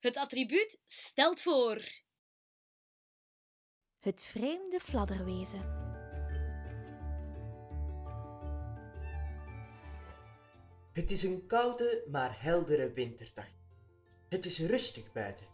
Het 0.00 0.16
attribuut 0.16 0.80
stelt 0.86 1.42
voor. 1.42 1.82
Het 3.98 4.22
vreemde 4.22 4.80
fladderwezen. 4.80 5.60
Het 10.92 11.10
is 11.10 11.22
een 11.22 11.46
koude, 11.46 12.04
maar 12.10 12.42
heldere 12.42 12.92
winterdag. 12.92 13.48
Het 14.28 14.44
is 14.44 14.58
rustig 14.58 15.12
buiten. 15.12 15.46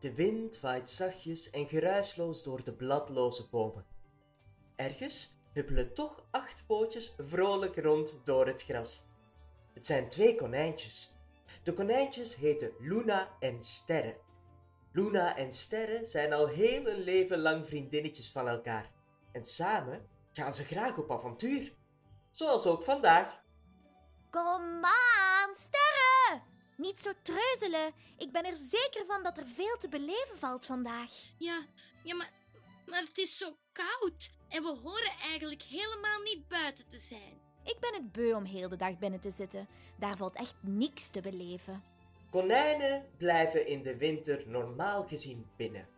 De 0.00 0.14
wind 0.14 0.60
waait 0.60 0.90
zachtjes 0.90 1.50
en 1.50 1.68
geruisloos 1.68 2.42
door 2.42 2.64
de 2.64 2.72
bladloze 2.72 3.48
bomen. 3.48 3.86
Ergens 4.76 5.32
huppelen 5.52 5.94
toch 5.94 6.26
acht 6.30 6.66
pootjes 6.66 7.14
vrolijk 7.16 7.76
rond 7.76 8.20
door 8.24 8.46
het 8.46 8.62
gras. 8.62 9.04
Het 9.74 9.86
zijn 9.86 10.08
twee 10.08 10.34
konijntjes. 10.34 11.17
De 11.62 11.72
konijntjes 11.72 12.34
heten 12.34 12.72
Luna 12.78 13.36
en 13.40 13.64
Sterre. 13.64 14.20
Luna 14.92 15.36
en 15.36 15.54
Sterre 15.54 16.06
zijn 16.06 16.32
al 16.32 16.46
heel 16.46 16.84
hun 16.84 17.02
leven 17.02 17.38
lang 17.38 17.66
vriendinnetjes 17.66 18.30
van 18.30 18.48
elkaar. 18.48 18.90
En 19.32 19.44
samen 19.44 20.08
gaan 20.32 20.54
ze 20.54 20.64
graag 20.64 20.96
op 20.96 21.12
avontuur. 21.12 21.72
Zoals 22.30 22.66
ook 22.66 22.82
vandaag. 22.82 23.40
Kom 24.30 24.84
aan, 24.84 25.56
sterren! 25.56 26.42
Niet 26.76 27.00
zo 27.00 27.12
treuzelen. 27.22 27.94
Ik 28.16 28.32
ben 28.32 28.44
er 28.44 28.56
zeker 28.56 29.06
van 29.06 29.22
dat 29.22 29.38
er 29.38 29.46
veel 29.46 29.76
te 29.78 29.88
beleven 29.88 30.38
valt 30.38 30.66
vandaag. 30.66 31.10
Ja, 31.38 31.66
ja 32.02 32.14
maar, 32.14 32.32
maar 32.86 33.00
het 33.00 33.18
is 33.18 33.38
zo 33.38 33.56
koud. 33.72 34.30
En 34.48 34.62
we 34.62 34.78
horen 34.82 35.12
eigenlijk 35.22 35.62
helemaal 35.62 36.20
niet 36.22 36.48
buiten 36.48 36.88
te 36.88 36.98
zijn. 36.98 37.47
Ik 37.68 37.80
ben 37.80 37.94
het 37.94 38.12
beu 38.12 38.34
om 38.34 38.44
heel 38.44 38.68
de 38.68 38.76
dag 38.76 38.98
binnen 38.98 39.20
te 39.20 39.30
zitten. 39.30 39.68
Daar 39.98 40.16
valt 40.16 40.36
echt 40.36 40.54
niks 40.60 41.08
te 41.08 41.20
beleven. 41.20 41.82
Konijnen 42.30 43.04
blijven 43.16 43.66
in 43.66 43.82
de 43.82 43.96
winter 43.96 44.44
normaal 44.46 45.06
gezien 45.06 45.46
binnen. 45.56 45.88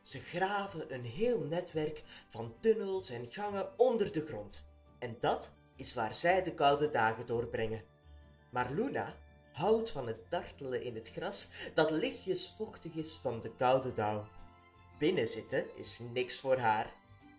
Ze 0.00 0.18
graven 0.18 0.94
een 0.94 1.04
heel 1.04 1.40
netwerk 1.40 2.02
van 2.28 2.54
tunnels 2.60 3.10
en 3.10 3.30
gangen 3.30 3.78
onder 3.78 4.12
de 4.12 4.26
grond. 4.26 4.64
En 4.98 5.16
dat 5.20 5.52
is 5.76 5.94
waar 5.94 6.14
zij 6.14 6.42
de 6.42 6.54
koude 6.54 6.90
dagen 6.90 7.26
doorbrengen. 7.26 7.84
Maar 8.50 8.72
Luna 8.72 9.14
houdt 9.52 9.90
van 9.90 10.06
het 10.06 10.20
dartelen 10.28 10.82
in 10.82 10.94
het 10.94 11.10
gras 11.10 11.48
dat 11.74 11.90
lichtjes 11.90 12.54
vochtig 12.56 12.94
is 12.94 13.18
van 13.22 13.40
de 13.40 13.56
koude 13.56 13.92
dauw. 13.92 14.28
Binnenzitten 14.98 15.76
is 15.76 16.00
niks 16.12 16.40
voor 16.40 16.58
haar. 16.58 16.92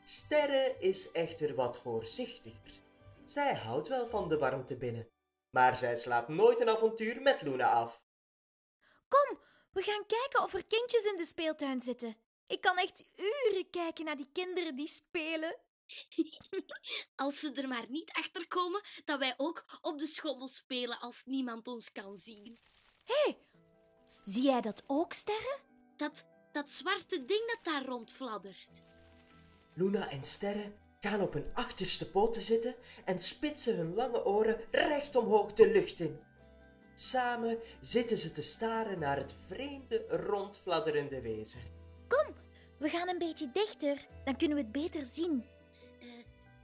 Sterre 0.03 0.75
is 0.79 1.11
echter 1.11 1.55
wat 1.55 1.77
voorzichtiger. 1.77 2.80
Zij 3.31 3.55
houdt 3.55 3.87
wel 3.87 4.07
van 4.07 4.29
de 4.29 4.37
warmte 4.37 4.77
binnen, 4.77 5.09
maar 5.49 5.77
zij 5.77 5.95
slaat 5.95 6.27
nooit 6.27 6.59
een 6.59 6.69
avontuur 6.69 7.21
met 7.21 7.41
Luna 7.41 7.71
af. 7.71 8.03
Kom, 9.07 9.39
we 9.71 9.81
gaan 9.81 10.05
kijken 10.05 10.43
of 10.43 10.53
er 10.53 10.65
kindjes 10.65 11.05
in 11.05 11.17
de 11.17 11.25
speeltuin 11.25 11.79
zitten. 11.79 12.17
Ik 12.47 12.61
kan 12.61 12.77
echt 12.77 13.05
uren 13.15 13.69
kijken 13.69 14.05
naar 14.05 14.15
die 14.15 14.29
kinderen 14.33 14.75
die 14.75 14.87
spelen. 14.87 15.57
Als 17.15 17.39
ze 17.39 17.51
er 17.53 17.67
maar 17.67 17.85
niet 17.89 18.11
achter 18.11 18.47
komen 18.47 18.81
dat 19.05 19.19
wij 19.19 19.33
ook 19.37 19.65
op 19.81 19.99
de 19.99 20.07
schommel 20.07 20.47
spelen 20.47 20.99
als 20.99 21.21
niemand 21.25 21.67
ons 21.67 21.91
kan 21.91 22.17
zien. 22.17 22.59
Hé, 23.03 23.13
hey, 23.23 23.45
zie 24.23 24.43
jij 24.43 24.61
dat 24.61 24.83
ook, 24.87 25.13
sterren? 25.13 25.59
Dat, 25.97 26.25
dat 26.51 26.69
zwarte 26.69 27.25
ding 27.25 27.47
dat 27.47 27.73
daar 27.73 27.85
rondfladdert. 27.85 28.83
Luna 29.73 30.09
en 30.09 30.23
Sterre 30.23 30.73
gaan 31.09 31.21
op 31.21 31.33
hun 31.33 31.49
achterste 31.53 32.09
poten 32.09 32.41
zitten 32.41 32.75
en 33.05 33.19
spitsen 33.19 33.77
hun 33.77 33.93
lange 33.93 34.25
oren 34.25 34.57
recht 34.71 35.15
omhoog 35.15 35.53
de 35.53 35.71
lucht 35.71 35.99
in. 35.99 36.19
Samen 36.95 37.57
zitten 37.79 38.17
ze 38.17 38.31
te 38.31 38.41
staren 38.41 38.99
naar 38.99 39.17
het 39.17 39.35
vreemde, 39.47 40.05
rondfladderende 40.09 41.21
wezen. 41.21 41.61
Kom, 42.07 42.35
we 42.77 42.89
gaan 42.89 43.09
een 43.09 43.17
beetje 43.17 43.49
dichter, 43.53 44.05
dan 44.25 44.35
kunnen 44.37 44.57
we 44.57 44.63
het 44.63 44.71
beter 44.71 45.05
zien. 45.05 45.45
Uh, 46.01 46.07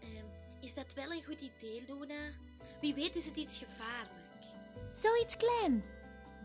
uh, 0.04 0.24
is 0.62 0.74
dat 0.74 0.94
wel 0.94 1.12
een 1.12 1.24
goed 1.24 1.42
idee, 1.42 1.84
Luna? 1.88 2.34
Wie 2.82 2.94
weet 2.94 3.16
is 3.16 3.26
het 3.26 3.36
iets 3.36 3.58
gevaarlijk. 3.58 4.46
Zoiets 4.92 5.38
klein. 5.38 5.84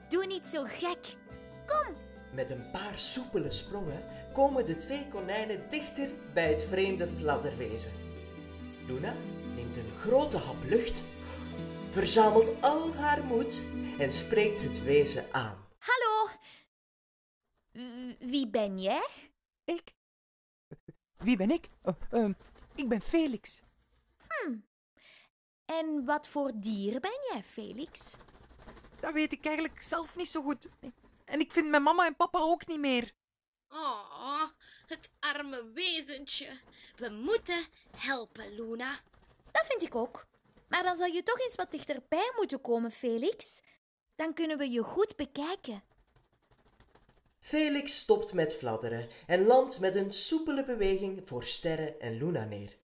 Doe 0.09 0.27
niet 0.27 0.47
zo 0.47 0.65
gek. 0.65 1.17
Kom. 1.67 2.12
Met 2.33 2.51
een 2.51 2.71
paar 2.71 2.99
soepele 2.99 3.51
sprongen 3.51 4.03
komen 4.33 4.67
de 4.67 4.77
twee 4.77 5.09
konijnen 5.09 5.71
dichter 5.71 6.11
bij 6.35 6.51
het 6.51 6.63
vreemde 6.63 7.09
fladderwezen. 7.09 7.93
Luna 8.87 9.15
neemt 9.55 9.77
een 9.77 9.99
grote 9.99 10.37
hap 10.37 10.65
lucht, 10.65 11.03
verzamelt 11.91 12.63
al 12.63 12.95
haar 12.95 13.25
moed 13.25 13.63
en 13.99 14.13
spreekt 14.13 14.61
het 14.61 14.83
wezen 14.83 15.33
aan. 15.33 15.67
Hallo. 15.79 16.29
Wie 18.19 18.49
ben 18.49 18.79
jij? 18.79 19.09
Ik? 19.65 19.95
Wie 21.17 21.37
ben 21.37 21.51
ik? 21.51 21.69
Oh, 21.83 21.95
uh, 22.13 22.31
ik 22.75 22.89
ben 22.89 23.01
Felix. 23.01 23.61
Hm. 24.29 24.57
En 25.65 26.05
wat 26.05 26.29
voor 26.29 26.53
dier 26.55 27.01
ben 27.01 27.19
jij, 27.33 27.43
Felix? 27.43 28.15
Dat 29.01 29.15
weet 29.15 29.33
ik 29.33 29.45
eigenlijk 29.45 29.83
zelf 29.83 30.17
niet 30.17 30.31
zo 30.31 30.43
goed. 30.43 30.69
En 31.25 31.41
ik 31.41 31.53
vind 31.53 31.69
mijn 31.69 31.83
mama 31.83 32.07
en 32.07 32.17
papa 32.17 32.39
ook 32.39 32.67
niet 32.67 32.81
meer. 32.81 33.13
Oh, 33.69 34.43
het 34.87 35.11
arme 35.21 35.71
wezentje. 35.73 36.61
We 36.97 37.09
moeten 37.09 37.67
helpen, 37.97 38.55
Luna. 38.55 39.01
Dat 39.53 39.67
vind 39.67 39.83
ik 39.83 39.95
ook. 39.95 40.27
Maar 40.69 40.83
dan 40.83 40.97
zal 40.97 41.07
je 41.07 41.23
toch 41.23 41.41
eens 41.41 41.55
wat 41.55 41.71
dichterbij 41.71 42.33
moeten 42.37 42.61
komen, 42.61 42.91
Felix. 42.91 43.61
Dan 44.17 44.35
kunnen 44.35 44.59
we 44.59 44.71
je 44.71 44.83
goed 44.83 45.17
bekijken. 45.17 45.83
Felix 47.39 47.99
stopt 47.99 48.33
met 48.33 48.55
fladderen 48.55 49.09
en 49.27 49.47
landt 49.47 49.81
met 49.81 49.95
een 49.95 50.11
soepele 50.11 50.65
beweging 50.65 51.29
voor 51.29 51.45
Sterre 51.45 51.97
en 51.97 52.17
Luna 52.17 52.45
neer. 52.45 52.79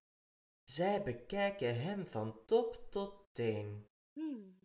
Zij 0.64 1.02
bekijken 1.02 1.80
hem 1.80 2.06
van 2.06 2.40
top 2.46 2.86
tot 2.90 3.14
teen. 3.32 3.86
Hmm. 4.12 4.57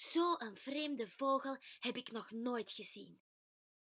Zo'n 0.00 0.56
vreemde 0.56 1.08
vogel 1.08 1.56
heb 1.80 1.96
ik 1.96 2.10
nog 2.10 2.30
nooit 2.30 2.70
gezien. 2.70 3.20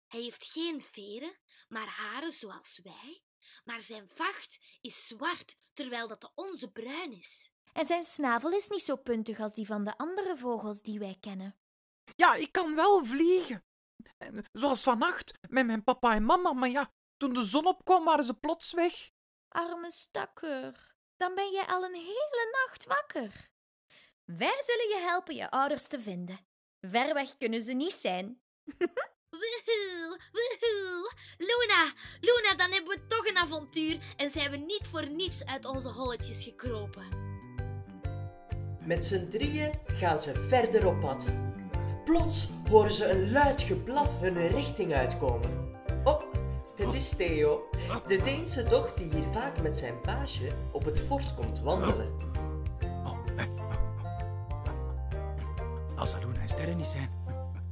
Hij 0.07 0.21
heeft 0.21 0.45
geen 0.45 0.83
veren, 0.83 1.37
maar 1.69 1.87
haren 1.87 2.33
zoals 2.33 2.81
wij. 2.83 3.23
Maar 3.65 3.81
zijn 3.81 4.09
vacht 4.09 4.59
is 4.81 5.07
zwart, 5.07 5.57
terwijl 5.73 6.09
dat 6.09 6.21
de 6.21 6.31
onze 6.35 6.71
bruin 6.71 7.13
is. 7.13 7.51
En 7.73 7.87
zijn 7.87 8.03
snavel 8.03 8.51
is 8.51 8.69
niet 8.69 8.83
zo 8.83 8.97
puntig 8.97 9.41
als 9.41 9.55
die 9.55 9.67
van 9.67 9.85
de 9.85 9.97
andere 9.97 10.37
vogels 10.37 10.83
die 10.83 10.99
wij 10.99 11.17
kennen. 11.21 11.59
Ja, 12.17 12.35
ik 12.35 12.53
kan 12.53 12.75
wel 12.75 13.05
vliegen. 13.05 13.65
Zoals 14.53 14.83
vannacht 14.83 15.33
met 15.49 15.67
mijn 15.67 15.85
papa 15.85 16.15
en 16.15 16.25
mama, 16.25 16.53
maar 16.53 16.71
ja, 16.71 16.93
toen 17.17 17.33
de 17.33 17.45
zon 17.45 17.67
opkwam 17.67 18.05
waren 18.05 18.25
ze 18.25 18.35
plots 18.35 18.73
weg. 18.73 19.11
Arme 19.49 19.91
stakker, 19.91 20.95
dan 21.17 21.35
ben 21.35 21.51
jij 21.51 21.67
al 21.67 21.85
een 21.85 21.95
hele 21.95 22.65
nacht 22.67 22.85
wakker. 22.85 23.51
Wij 24.37 24.63
zullen 24.65 24.89
je 24.89 25.07
helpen 25.09 25.35
je 25.35 25.51
ouders 25.51 25.87
te 25.89 26.01
vinden. 26.01 26.39
Ver 26.81 27.15
weg 27.15 27.37
kunnen 27.37 27.63
ze 27.63 27.73
niet 27.73 27.93
zijn. 27.93 28.41
Woehoe, 29.31 30.19
woehoe. 30.33 31.13
Luna, 31.39 31.93
Luna, 32.21 32.57
dan 32.57 32.71
hebben 32.73 32.97
we 32.97 33.07
toch 33.07 33.27
een 33.27 33.37
avontuur 33.37 33.99
en 34.17 34.31
zijn 34.31 34.51
we 34.51 34.57
niet 34.57 34.87
voor 34.91 35.09
niets 35.09 35.45
uit 35.45 35.65
onze 35.65 35.89
holletjes 35.89 36.45
gekropen. 36.45 37.07
Met 38.85 39.05
z'n 39.05 39.29
drieën 39.29 39.75
gaan 39.87 40.21
ze 40.21 40.35
verder 40.35 40.87
op 40.87 41.01
pad. 41.01 41.25
Plots 42.05 42.49
horen 42.69 42.93
ze 42.93 43.11
een 43.11 43.31
luid 43.31 43.61
geblaf 43.61 44.21
hun 44.21 44.49
richting 44.49 44.93
uitkomen. 44.93 45.73
Oh, 46.05 46.23
het 46.77 46.95
is 46.95 47.17
Theo, 47.17 47.71
de 48.07 48.23
Deense 48.23 48.65
dog 48.65 48.95
die 48.95 49.13
hier 49.13 49.33
vaak 49.33 49.63
met 49.63 49.79
zijn 49.79 49.95
baasje 50.03 50.49
op 50.73 50.85
het 50.85 51.01
fort 51.01 51.35
komt 51.35 51.61
wandelen. 51.61 52.28
Luna 56.17 56.41
en 56.41 56.49
Sterren 56.49 56.77
niet 56.77 56.87
zijn, 56.87 57.11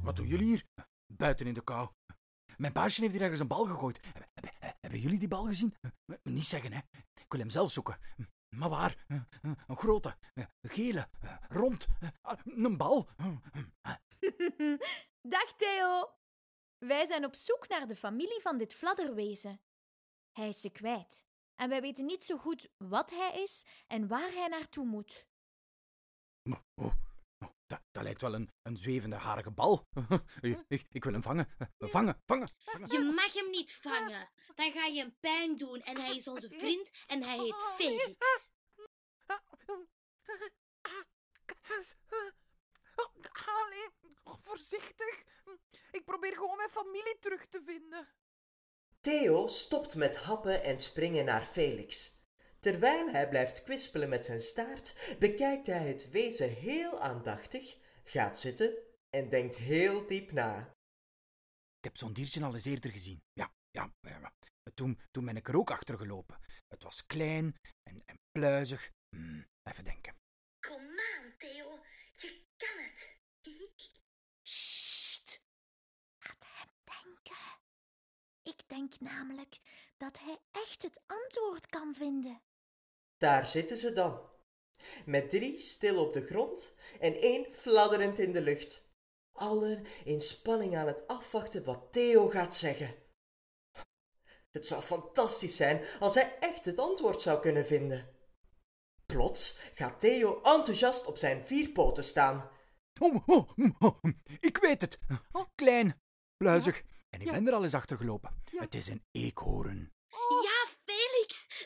wat 0.03 0.15
doen 0.15 0.27
jullie 0.27 0.45
hier? 0.45 0.65
Buiten 1.13 1.47
in 1.47 1.53
de 1.53 1.63
kou. 1.63 1.89
Mijn 2.57 2.73
baasje 2.73 3.01
heeft 3.01 3.13
hier 3.13 3.21
ergens 3.21 3.39
een 3.39 3.47
bal 3.47 3.65
gegooid. 3.65 3.99
Hebben, 4.79 4.99
jullie 4.99 5.19
die 5.19 5.27
bal 5.27 5.45
gezien? 5.45 5.75
Niet 6.23 6.45
zeggen, 6.45 6.73
hè. 6.73 6.79
Ik 7.13 7.25
wil 7.27 7.39
hem 7.39 7.49
zelf 7.49 7.71
zoeken. 7.71 7.97
Maar 8.55 8.69
waar? 8.69 9.05
Een 9.41 9.77
grote, 9.77 10.17
gele, 10.61 11.09
rond, 11.49 11.87
een 12.43 12.77
bal. 12.77 13.07
Dag 15.35 15.53
Theo. 15.55 16.09
Wij 16.77 17.05
zijn 17.05 17.25
op 17.25 17.35
zoek 17.35 17.67
naar 17.67 17.87
de 17.87 17.95
familie 17.95 18.41
van 18.41 18.57
dit 18.57 18.73
fladderwezen. 18.73 19.61
Hij 20.31 20.47
is 20.47 20.61
ze 20.61 20.69
kwijt. 20.69 21.25
En 21.55 21.69
wij 21.69 21.81
weten 21.81 22.05
niet 22.05 22.23
zo 22.23 22.37
goed 22.37 22.69
wat 22.77 23.09
hij 23.09 23.41
is 23.41 23.65
en 23.87 24.07
waar 24.07 24.31
hij 24.31 24.47
naartoe 24.47 24.85
moet. 24.85 25.27
Oh, 26.75 26.93
dat, 27.67 27.81
dat, 27.91 28.03
lijkt 28.03 28.21
wel 28.21 28.33
een, 28.33 28.51
een 28.61 28.77
zwevende 28.77 29.15
harige 29.15 29.51
bal. 29.51 29.87
ik, 30.67 30.85
ik, 30.89 31.03
wil 31.03 31.13
hem 31.13 31.21
vangen. 31.21 31.47
Vangen, 31.77 32.21
vangen, 32.25 32.49
vangen. 32.65 32.91
Je 32.91 33.13
mag 33.15 33.33
hem 33.33 33.49
niet 33.49 33.75
vangen. 33.75 34.29
Dan 34.55 34.71
ga 34.71 34.85
je 34.85 34.99
hem 34.99 35.15
pijn 35.19 35.57
doen 35.57 35.81
en 35.81 35.97
hij 35.97 36.15
is 36.15 36.27
onze 36.27 36.49
vriend 36.49 36.89
en 37.07 37.23
hij 37.23 37.37
heet 37.37 37.55
Felix. 37.75 38.49
Allee, 43.45 43.89
oh, 44.23 44.35
voorzichtig. 44.41 45.23
Ik 45.91 46.05
probeer 46.05 46.33
gewoon 46.33 46.57
mijn 46.57 46.69
familie 46.69 47.17
terug 47.19 47.45
te 47.47 47.61
vinden. 47.65 48.07
Theo 49.01 49.47
stopt 49.47 49.95
met 49.95 50.15
happen 50.15 50.63
en 50.63 50.79
springen 50.79 51.25
naar 51.25 51.45
Felix. 51.45 52.16
Terwijl 52.67 53.09
hij 53.09 53.29
blijft 53.29 53.63
kwispelen 53.63 54.09
met 54.09 54.25
zijn 54.25 54.41
staart, 54.41 55.15
bekijkt 55.19 55.67
hij 55.67 55.87
het 55.87 56.09
wezen 56.09 56.53
heel 56.53 56.99
aandachtig, 56.99 57.77
gaat 58.03 58.39
zitten 58.39 58.77
en 59.09 59.29
denkt 59.29 59.55
heel 59.55 60.07
diep 60.07 60.31
na. 60.31 60.59
Ik 61.77 61.83
heb 61.83 61.97
zo'n 61.97 62.13
diertje 62.13 62.43
al 62.43 62.53
eens 62.53 62.65
eerder 62.65 62.91
gezien. 62.91 63.23
Ja, 63.33 63.53
ja, 63.71 63.93
ja. 64.01 64.19
ja. 64.19 64.33
Toen, 64.73 64.99
toen 65.11 65.25
ben 65.25 65.35
ik 65.35 65.47
er 65.47 65.57
ook 65.57 65.71
achter 65.71 65.97
gelopen. 65.97 66.39
Het 66.67 66.83
was 66.83 67.05
klein 67.05 67.55
en, 67.83 68.01
en 68.05 68.19
pluizig. 68.31 68.91
Hmm, 69.09 69.47
even 69.63 69.83
denken. 69.83 70.15
Kom 70.59 70.81
aan, 70.81 71.33
Theo, 71.37 71.79
je 72.13 72.45
kan 72.57 72.83
het. 72.83 73.19
Sst! 74.41 75.41
Laat 76.19 76.43
hem 76.43 77.15
denken. 77.23 77.59
Ik 78.43 78.67
denk 78.67 78.99
namelijk 78.99 79.57
dat 79.97 80.19
hij 80.19 80.37
echt 80.51 80.81
het 80.81 81.01
antwoord 81.05 81.67
kan 81.67 81.93
vinden. 81.93 82.41
Daar 83.17 83.47
zitten 83.47 83.77
ze 83.77 83.93
dan. 83.93 84.19
Met 85.05 85.29
drie 85.29 85.59
stil 85.59 86.05
op 86.05 86.13
de 86.13 86.25
grond 86.25 86.73
en 86.99 87.15
één 87.15 87.53
fladderend 87.53 88.19
in 88.19 88.31
de 88.33 88.41
lucht. 88.41 88.85
Allen 89.31 89.85
in 90.03 90.21
spanning 90.21 90.75
aan 90.75 90.87
het 90.87 91.07
afwachten 91.07 91.63
wat 91.63 91.87
Theo 91.91 92.27
gaat 92.29 92.55
zeggen. 92.55 92.95
Het 94.51 94.67
zou 94.67 94.81
fantastisch 94.81 95.55
zijn 95.55 95.85
als 95.99 96.15
hij 96.15 96.37
echt 96.39 96.65
het 96.65 96.79
antwoord 96.79 97.21
zou 97.21 97.39
kunnen 97.39 97.65
vinden. 97.65 98.15
Plots 99.05 99.59
gaat 99.73 99.99
Theo 99.99 100.41
enthousiast 100.41 101.05
op 101.05 101.17
zijn 101.17 101.45
vier 101.45 101.69
poten 101.69 102.03
staan. 102.03 102.49
Oh, 102.99 103.27
oh, 103.27 103.49
oh, 103.79 104.03
ik 104.39 104.57
weet 104.57 104.81
het. 104.81 104.99
Klein, 105.55 106.01
pluizig. 106.37 106.83
En 107.09 107.19
ik 107.21 107.27
Ja. 107.27 107.31
ben 107.33 107.47
er 107.47 107.53
al 107.53 107.63
eens 107.63 107.73
achter 107.73 107.97
gelopen. 107.97 108.41
Ja. 108.51 108.61
Het 108.61 108.73
is 108.75 108.87
een 108.87 109.03
eekhoorn. 109.11 109.91
Ja, 110.43 110.56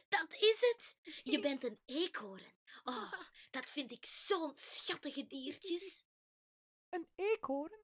dat 0.09 0.33
is 0.33 0.57
het. 0.59 0.95
Je 1.23 1.39
bent 1.47 1.63
een 1.63 1.79
eekhoorn. 1.85 2.53
Oh, 2.83 3.13
dat 3.49 3.65
vind 3.65 3.91
ik 3.91 4.05
zo'n 4.05 4.51
schattige 4.55 5.27
diertjes. 5.27 6.03
Een 6.89 7.07
eekhoorn? 7.15 7.79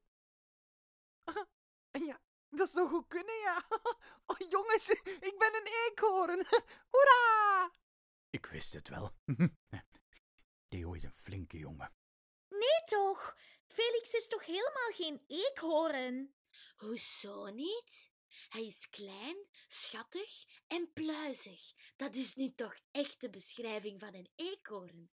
Ja, 1.90 2.20
dat 2.48 2.70
zou 2.70 2.88
goed 2.88 3.06
kunnen, 3.08 3.38
ja. 3.38 3.66
Oh, 4.26 4.50
jongens, 4.50 4.88
ik 5.20 5.34
ben 5.38 5.54
een 5.54 5.66
eekhoorn. 5.66 6.46
Hoera! 6.90 7.72
Ik 8.30 8.46
wist 8.46 8.72
het 8.72 8.88
wel. 8.88 9.14
Theo 10.68 10.92
is 10.92 11.04
een 11.04 11.12
flinke 11.12 11.58
jongen. 11.58 11.92
Nee 12.48 12.82
toch? 12.84 13.36
Felix 13.66 14.12
is 14.12 14.28
toch 14.28 14.44
helemaal 14.44 14.90
geen 14.90 15.24
eekhoorn? 15.26 16.34
Hoezo 16.76 17.46
niet? 17.50 18.12
Hij 18.48 18.66
is 18.66 18.88
klein, 18.88 19.36
schattig 19.66 20.44
en 20.66 20.92
pluizig. 20.92 21.72
Dat 21.96 22.14
is 22.14 22.34
nu 22.34 22.54
toch 22.54 22.78
echt 22.90 23.20
de 23.20 23.30
beschrijving 23.30 24.00
van 24.00 24.14
een 24.14 24.30
eekhoorn? 24.34 25.10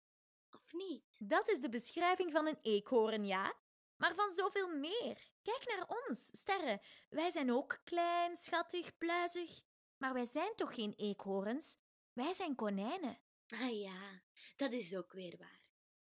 Of 0.50 0.72
niet? 0.72 1.04
Dat 1.18 1.48
is 1.48 1.60
de 1.60 1.68
beschrijving 1.68 2.32
van 2.32 2.46
een 2.46 2.58
eekhoorn, 2.62 3.26
ja. 3.26 3.54
Maar 3.96 4.14
van 4.14 4.32
zoveel 4.32 4.68
meer. 4.68 5.30
Kijk 5.42 5.64
naar 5.66 5.86
ons, 6.06 6.30
sterren. 6.32 6.80
Wij 7.08 7.30
zijn 7.30 7.52
ook 7.52 7.80
klein, 7.84 8.36
schattig, 8.36 8.96
pluizig. 8.96 9.60
Maar 9.96 10.12
wij 10.12 10.26
zijn 10.26 10.54
toch 10.56 10.74
geen 10.74 10.94
eekhoorns? 10.96 11.76
Wij 12.12 12.32
zijn 12.32 12.54
konijnen. 12.54 13.18
Ah 13.48 13.80
ja, 13.80 14.22
dat 14.56 14.72
is 14.72 14.96
ook 14.96 15.12
weer 15.12 15.36
waar. 15.38 15.58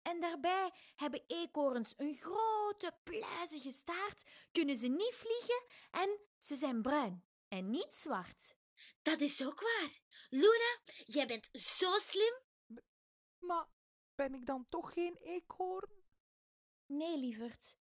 En 0.02 0.20
daarbij 0.20 0.70
hebben 0.96 1.24
eekhoorns 1.26 1.94
een 1.96 2.14
grote, 2.14 2.96
pluizige 3.02 3.70
staart, 3.70 4.24
kunnen 4.52 4.76
ze 4.76 4.88
niet 4.88 5.14
vliegen 5.14 5.64
en 5.90 6.20
ze 6.42 6.56
zijn 6.56 6.82
bruin 6.82 7.24
en 7.48 7.70
niet 7.70 7.94
zwart. 7.94 8.56
Dat 9.02 9.20
is 9.20 9.46
ook 9.46 9.60
waar. 9.60 10.00
Luna, 10.28 10.78
jij 11.04 11.26
bent 11.26 11.48
zo 11.52 11.98
slim. 11.98 12.34
Maar 13.38 13.66
ben 14.14 14.34
ik 14.34 14.46
dan 14.46 14.66
toch 14.68 14.92
geen 14.92 15.16
eekhoorn? 15.16 15.90
Nee, 16.86 17.18
lieverd. 17.18 17.76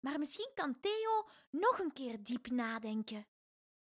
Maar 0.00 0.18
misschien 0.18 0.50
kan 0.54 0.80
Theo 0.80 1.28
nog 1.50 1.78
een 1.78 1.92
keer 1.92 2.22
diep 2.22 2.46
nadenken. 2.46 3.26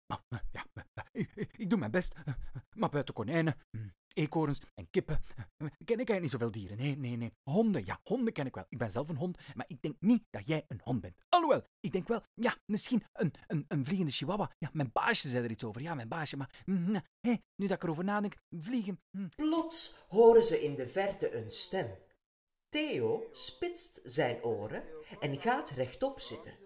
Maar, 0.05 0.23
eh, 0.29 0.39
ja, 0.51 0.65
eh, 0.73 1.03
ik, 1.11 1.31
ik- 1.35 1.57
ik 1.57 1.69
doe 1.69 1.79
mijn 1.79 1.91
best. 1.91 2.13
Eh, 2.13 2.33
Maar 2.69 2.89
buiten 2.89 3.13
konijnen, 3.13 3.65
hm, 3.71 3.89
eekhoorns 4.15 4.59
en 4.75 4.89
kippen 4.89 5.23
ken 5.57 5.67
ik 5.99 6.09
eigenlijk 6.09 6.21
niet 6.21 6.31
zoveel 6.31 6.51
dieren. 6.51 6.77
Nee, 6.77 6.97
nee, 6.97 7.15
nee. 7.15 7.33
Honden, 7.43 7.85
ja, 7.85 7.99
honden 8.03 8.33
ken 8.33 8.45
ik 8.45 8.55
wel. 8.55 8.65
Ik 8.69 8.77
ben 8.77 8.91
zelf 8.91 9.09
een 9.09 9.15
hond, 9.15 9.37
maar 9.53 9.65
ik 9.67 9.81
denk 9.81 9.95
niet 9.99 10.23
dat 10.29 10.45
jij 10.45 10.65
een 10.67 10.81
hond 10.83 11.01
bent. 11.01 11.15
Alhoewel, 11.29 11.63
ik 11.79 11.91
denk 11.91 12.07
wel, 12.07 12.21
ja, 12.33 12.57
misschien 12.65 13.03
een, 13.13 13.33
een, 13.47 13.65
een 13.67 13.85
vliegende 13.85 14.11
chihuahua. 14.11 14.51
Ja, 14.57 14.69
mijn 14.73 14.89
baasje 14.93 15.27
zei 15.27 15.43
er 15.43 15.51
iets 15.51 15.63
over. 15.63 15.81
Ja, 15.81 15.93
mijn 15.93 16.07
baasje, 16.07 16.37
maar 16.37 16.63
hé, 17.21 17.33
nu 17.55 17.67
dat 17.67 17.77
ik 17.77 17.83
erover 17.83 18.03
nadenk, 18.03 18.35
vliegen. 18.49 19.01
hm, 19.11 19.27
Plots 19.35 20.05
horen 20.07 20.43
ze 20.43 20.63
in 20.63 20.75
de 20.75 20.87
verte 20.87 21.35
een 21.35 21.51
stem. 21.51 21.97
Theo 22.69 23.29
spitst 23.31 23.99
zijn 24.03 24.43
oren 24.43 24.83
en 25.19 25.37
gaat 25.37 25.69
rechtop 25.69 26.19
zitten. 26.19 26.57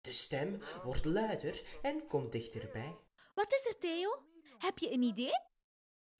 De 0.00 0.12
stem 0.12 0.60
wordt 0.84 1.04
luider 1.04 1.62
en 1.82 2.06
komt 2.06 2.32
dichterbij. 2.32 2.96
Wat 3.34 3.52
is 3.52 3.66
er, 3.66 3.78
Theo? 3.78 4.22
Heb 4.58 4.78
je 4.78 4.92
een 4.92 5.02
idee? 5.02 5.32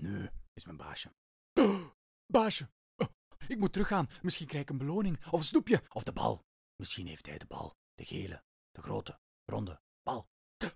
Nee, 0.02 0.28
is 0.54 0.64
mijn 0.64 0.76
baasje. 0.76 1.12
Baasje, 2.32 2.70
oh, 2.96 3.08
ik 3.48 3.58
moet 3.58 3.72
teruggaan. 3.72 4.08
Misschien 4.22 4.46
krijg 4.46 4.62
ik 4.62 4.70
een 4.70 4.78
beloning, 4.78 5.24
of 5.26 5.38
een 5.38 5.44
snoepje, 5.44 5.82
of 5.88 6.02
de 6.04 6.12
bal. 6.12 6.44
Misschien 6.76 7.06
heeft 7.06 7.26
hij 7.26 7.38
de 7.38 7.46
bal. 7.46 7.76
De 7.94 8.04
gele, 8.04 8.42
de 8.70 8.82
grote, 8.82 9.18
ronde 9.44 9.80
bal. 10.02 10.28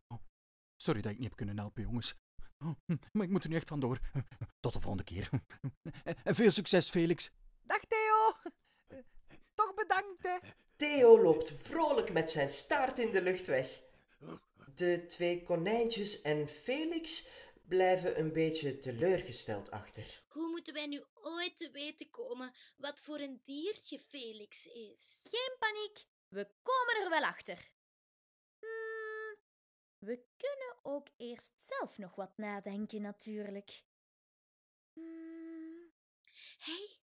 Oh, 0.09 0.19
sorry 0.85 1.01
dat 1.01 1.13
ik 1.13 1.19
niet 1.19 1.29
heb 1.29 1.37
kunnen 1.37 1.59
helpen, 1.59 1.83
jongens. 1.83 2.15
Maar 3.13 3.27
ik 3.27 3.31
moet 3.31 3.45
er 3.45 3.51
nu 3.51 3.57
echt 3.57 3.69
vandoor. 3.69 3.99
Tot 4.61 4.73
de 4.73 4.81
volgende 4.81 5.05
keer. 5.05 5.31
En 6.25 6.35
veel 6.41 6.51
succes, 6.51 6.91
Felix. 6.91 7.31
Dag 7.63 7.81
Theo. 7.89 8.37
Toch 9.55 9.75
bedankt, 9.75 10.23
hè. 10.23 10.39
Theo 10.77 11.23
loopt 11.23 11.55
vrolijk 11.63 12.13
met 12.13 12.31
zijn 12.31 12.49
staart 12.49 12.99
in 12.99 13.11
de 13.11 13.23
lucht 13.23 13.47
weg. 13.47 13.83
De 14.75 15.07
twee 15.07 15.43
konijntjes 15.43 16.23
en 16.23 16.49
Felix 16.49 17.29
blijven 17.69 18.19
een 18.19 18.33
beetje 18.33 18.79
teleurgesteld 18.79 19.71
achter. 19.71 20.23
Hoe 20.29 20.51
moeten 20.51 20.75
wij 20.75 20.87
nu 20.87 21.05
ooit 21.15 21.59
te 21.59 21.71
weten 21.71 22.11
komen 22.11 22.55
wat 22.77 23.01
voor 23.01 23.19
een 23.19 23.41
diertje 23.45 23.99
Felix 23.99 24.67
is? 24.67 25.27
Geen 25.31 25.57
paniek, 25.59 26.07
we 26.29 26.51
komen 26.63 27.05
er 27.05 27.11
wel 27.11 27.23
achter. 27.29 27.71
Hmm, 28.59 29.37
we 29.99 30.27
kunnen 30.37 30.77
ook 30.83 31.09
eerst 31.17 31.53
zelf 31.57 31.99
nog 31.99 32.15
wat 32.15 32.37
nadenken, 32.37 33.03
natuurlijk. 33.03 33.83
Hmm, 34.93 35.93
Hé, 36.59 36.73
hey, 36.73 36.99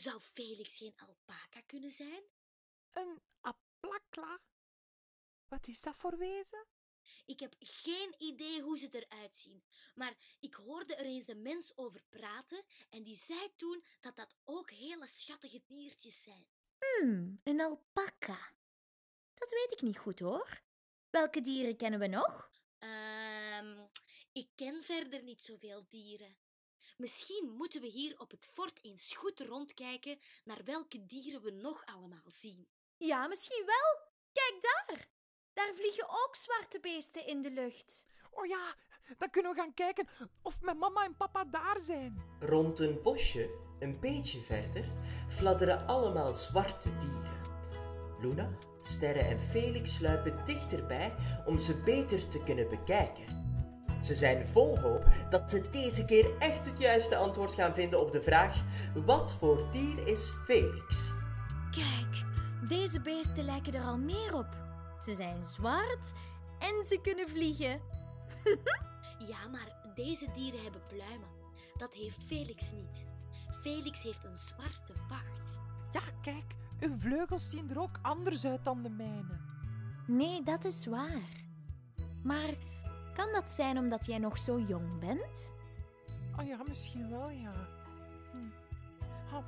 zou 0.00 0.20
Felix 0.20 0.76
geen 0.76 0.94
alpaca 0.96 1.60
kunnen 1.66 1.90
zijn? 1.90 2.22
Een 2.92 3.22
aplakla. 3.40 4.40
Wat 5.48 5.66
is 5.66 5.80
dat 5.80 5.96
voor 5.96 6.18
wezen? 6.18 6.66
Ik 7.26 7.40
heb 7.40 7.54
geen 7.58 8.14
idee 8.18 8.60
hoe 8.60 8.78
ze 8.78 8.88
eruit 8.90 9.36
zien, 9.36 9.64
maar 9.94 10.14
ik 10.40 10.54
hoorde 10.54 10.94
er 10.94 11.04
eens 11.04 11.28
een 11.28 11.42
mens 11.42 11.76
over 11.76 12.02
praten 12.08 12.64
en 12.90 13.02
die 13.02 13.16
zei 13.16 13.54
toen 13.56 13.84
dat 14.00 14.16
dat 14.16 14.34
ook 14.44 14.70
hele 14.70 15.06
schattige 15.06 15.62
diertjes 15.66 16.22
zijn. 16.22 16.46
hmm, 16.78 17.40
een 17.44 17.60
alpaca. 17.60 18.52
Dat 19.34 19.50
weet 19.50 19.72
ik 19.72 19.80
niet 19.82 19.98
goed, 19.98 20.18
hoor. 20.18 20.62
Welke 21.10 21.40
dieren 21.40 21.76
kennen 21.76 22.00
we 22.00 22.06
nog? 22.06 22.50
Ehm, 22.78 23.78
ik 24.32 24.48
ken 24.54 24.82
verder 24.82 25.22
niet 25.22 25.40
zoveel 25.40 25.86
dieren. 25.88 26.36
Misschien 26.96 27.50
moeten 27.56 27.80
we 27.80 27.86
hier 27.86 28.20
op 28.20 28.30
het 28.30 28.48
fort 28.52 28.78
eens 28.82 29.16
goed 29.16 29.40
rondkijken 29.40 30.18
naar 30.44 30.64
welke 30.64 31.06
dieren 31.06 31.42
we 31.42 31.50
nog 31.50 31.84
allemaal 31.86 32.30
zien. 32.30 32.68
Ja, 32.96 33.26
misschien 33.26 33.66
wel. 33.66 34.12
Kijk 34.32 34.58
daar. 34.60 35.08
Daar 35.54 35.72
vliegen 35.74 36.08
ook 36.08 36.36
zwarte 36.36 36.80
beesten 36.80 37.26
in 37.26 37.42
de 37.42 37.50
lucht. 37.50 38.06
Oh 38.30 38.46
ja, 38.46 38.74
dan 39.18 39.30
kunnen 39.30 39.52
we 39.52 39.58
gaan 39.58 39.74
kijken 39.74 40.08
of 40.42 40.60
mijn 40.60 40.78
mama 40.78 41.04
en 41.04 41.16
papa 41.16 41.44
daar 41.44 41.78
zijn. 41.82 42.22
Rond 42.40 42.78
een 42.78 43.02
bosje, 43.02 43.50
een 43.78 44.00
beetje 44.00 44.42
verder, 44.42 44.84
fladderen 45.28 45.86
allemaal 45.86 46.34
zwarte 46.34 46.96
dieren. 46.96 47.42
Luna, 48.20 48.48
Sterre 48.82 49.18
en 49.18 49.40
Felix 49.40 49.94
sluipen 49.94 50.44
dichterbij 50.44 51.14
om 51.46 51.58
ze 51.58 51.82
beter 51.82 52.28
te 52.28 52.42
kunnen 52.42 52.68
bekijken. 52.68 53.42
Ze 54.02 54.14
zijn 54.14 54.46
vol 54.46 54.78
hoop 54.78 55.04
dat 55.30 55.50
ze 55.50 55.70
deze 55.70 56.04
keer 56.04 56.38
echt 56.38 56.64
het 56.66 56.78
juiste 56.78 57.16
antwoord 57.16 57.54
gaan 57.54 57.74
vinden 57.74 58.00
op 58.00 58.12
de 58.12 58.22
vraag: 58.22 58.62
wat 59.04 59.32
voor 59.32 59.68
dier 59.70 60.06
is 60.06 60.30
Felix? 60.44 61.12
Kijk, 61.70 62.24
deze 62.68 63.00
beesten 63.00 63.44
lijken 63.44 63.72
er 63.72 63.84
al 63.84 63.98
meer 63.98 64.34
op. 64.34 64.63
Ze 65.04 65.14
zijn 65.14 65.46
zwart 65.46 66.12
en 66.58 66.84
ze 66.84 66.98
kunnen 67.02 67.28
vliegen. 67.28 67.80
Ja, 69.28 69.48
maar 69.50 69.92
deze 69.94 70.28
dieren 70.34 70.62
hebben 70.62 70.82
pluimen. 70.88 71.28
Dat 71.76 71.94
heeft 71.94 72.24
Felix 72.24 72.72
niet. 72.72 73.06
Felix 73.60 74.02
heeft 74.02 74.24
een 74.24 74.36
zwarte 74.36 74.92
vacht. 75.08 75.60
Ja, 75.92 76.00
kijk, 76.22 76.54
uw 76.80 76.94
vleugels 76.94 77.50
zien 77.50 77.70
er 77.70 77.80
ook 77.80 77.98
anders 78.02 78.44
uit 78.44 78.64
dan 78.64 78.82
de 78.82 78.90
mijne. 78.90 79.40
Nee, 80.06 80.42
dat 80.42 80.64
is 80.64 80.86
waar. 80.86 81.46
Maar 82.22 82.54
kan 83.14 83.32
dat 83.32 83.50
zijn 83.50 83.78
omdat 83.78 84.06
jij 84.06 84.18
nog 84.18 84.38
zo 84.38 84.60
jong 84.60 84.98
bent? 84.98 85.52
Oh 86.38 86.46
ja, 86.46 86.58
misschien 86.68 87.10
wel, 87.10 87.30
ja. 87.30 87.68
Hm. 88.32 89.42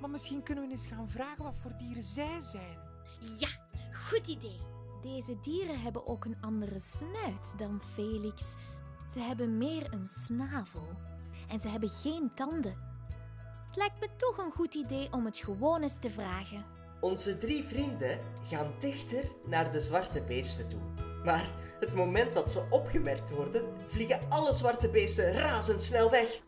Maar 0.00 0.10
misschien 0.10 0.42
kunnen 0.42 0.64
we 0.64 0.70
eens 0.70 0.86
gaan 0.86 1.10
vragen 1.10 1.44
wat 1.44 1.58
voor 1.58 1.76
dieren 1.78 2.04
zij 2.04 2.40
zijn. 2.40 2.78
Ja, 3.38 3.48
goed 3.92 4.26
idee. 4.26 4.60
Deze 5.02 5.40
dieren 5.40 5.80
hebben 5.80 6.06
ook 6.06 6.24
een 6.24 6.40
andere 6.40 6.78
snuit 6.78 7.58
dan 7.58 7.82
Felix. 7.94 8.54
Ze 9.10 9.20
hebben 9.20 9.58
meer 9.58 9.92
een 9.92 10.06
snavel. 10.06 10.88
En 11.48 11.58
ze 11.58 11.68
hebben 11.68 11.88
geen 11.88 12.34
tanden. 12.34 12.76
Het 13.66 13.76
lijkt 13.76 14.00
me 14.00 14.08
toch 14.16 14.38
een 14.38 14.52
goed 14.52 14.74
idee 14.74 15.12
om 15.12 15.24
het 15.24 15.38
gewoon 15.38 15.82
eens 15.82 15.98
te 15.98 16.10
vragen. 16.10 16.64
Onze 17.00 17.36
drie 17.38 17.64
vrienden 17.64 18.20
gaan 18.42 18.74
dichter 18.78 19.30
naar 19.44 19.72
de 19.72 19.80
zwarte 19.80 20.22
beesten 20.22 20.68
toe. 20.68 20.80
Maar 21.24 21.50
het 21.80 21.94
moment 21.94 22.34
dat 22.34 22.52
ze 22.52 22.66
opgemerkt 22.70 23.30
worden, 23.30 23.90
vliegen 23.90 24.30
alle 24.30 24.52
zwarte 24.52 24.88
beesten 24.90 25.32
razendsnel 25.32 26.10
weg. 26.10 26.40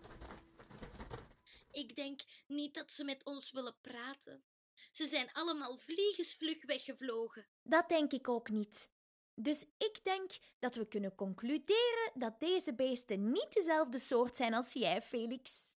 Ik 1.70 1.96
denk 1.96 2.20
niet 2.46 2.74
dat 2.74 2.92
ze 2.92 3.04
met 3.04 3.24
ons 3.24 3.52
willen 3.52 3.74
praten. 3.80 4.42
Ze 4.90 5.06
zijn 5.06 5.32
allemaal 5.32 5.76
vliegensvlug 5.76 6.66
weggevlogen. 6.66 7.46
Dat 7.62 7.88
denk 7.88 8.12
ik 8.12 8.28
ook 8.28 8.50
niet. 8.50 8.90
Dus 9.34 9.62
ik 9.62 10.00
denk 10.02 10.30
dat 10.58 10.74
we 10.74 10.88
kunnen 10.88 11.14
concluderen 11.14 12.12
dat 12.14 12.40
deze 12.40 12.74
beesten 12.74 13.32
niet 13.32 13.52
dezelfde 13.52 13.98
soort 13.98 14.36
zijn 14.36 14.54
als 14.54 14.72
jij, 14.72 15.02
Felix. 15.02 15.72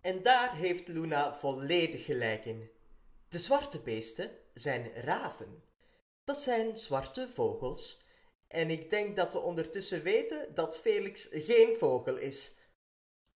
En 0.00 0.22
daar 0.22 0.56
heeft 0.56 0.88
Luna 0.88 1.34
volledig 1.34 2.04
gelijk 2.04 2.44
in. 2.44 2.70
De 3.28 3.38
zwarte 3.38 3.82
beesten 3.82 4.30
zijn 4.54 4.92
raven. 4.94 5.62
Dat 6.24 6.38
zijn 6.38 6.78
zwarte 6.78 7.28
vogels. 7.28 8.06
En 8.48 8.70
ik 8.70 8.90
denk 8.90 9.16
dat 9.16 9.32
we 9.32 9.38
ondertussen 9.38 10.02
weten 10.02 10.54
dat 10.54 10.78
Felix 10.78 11.28
geen 11.30 11.76
vogel 11.76 12.16
is. 12.16 12.54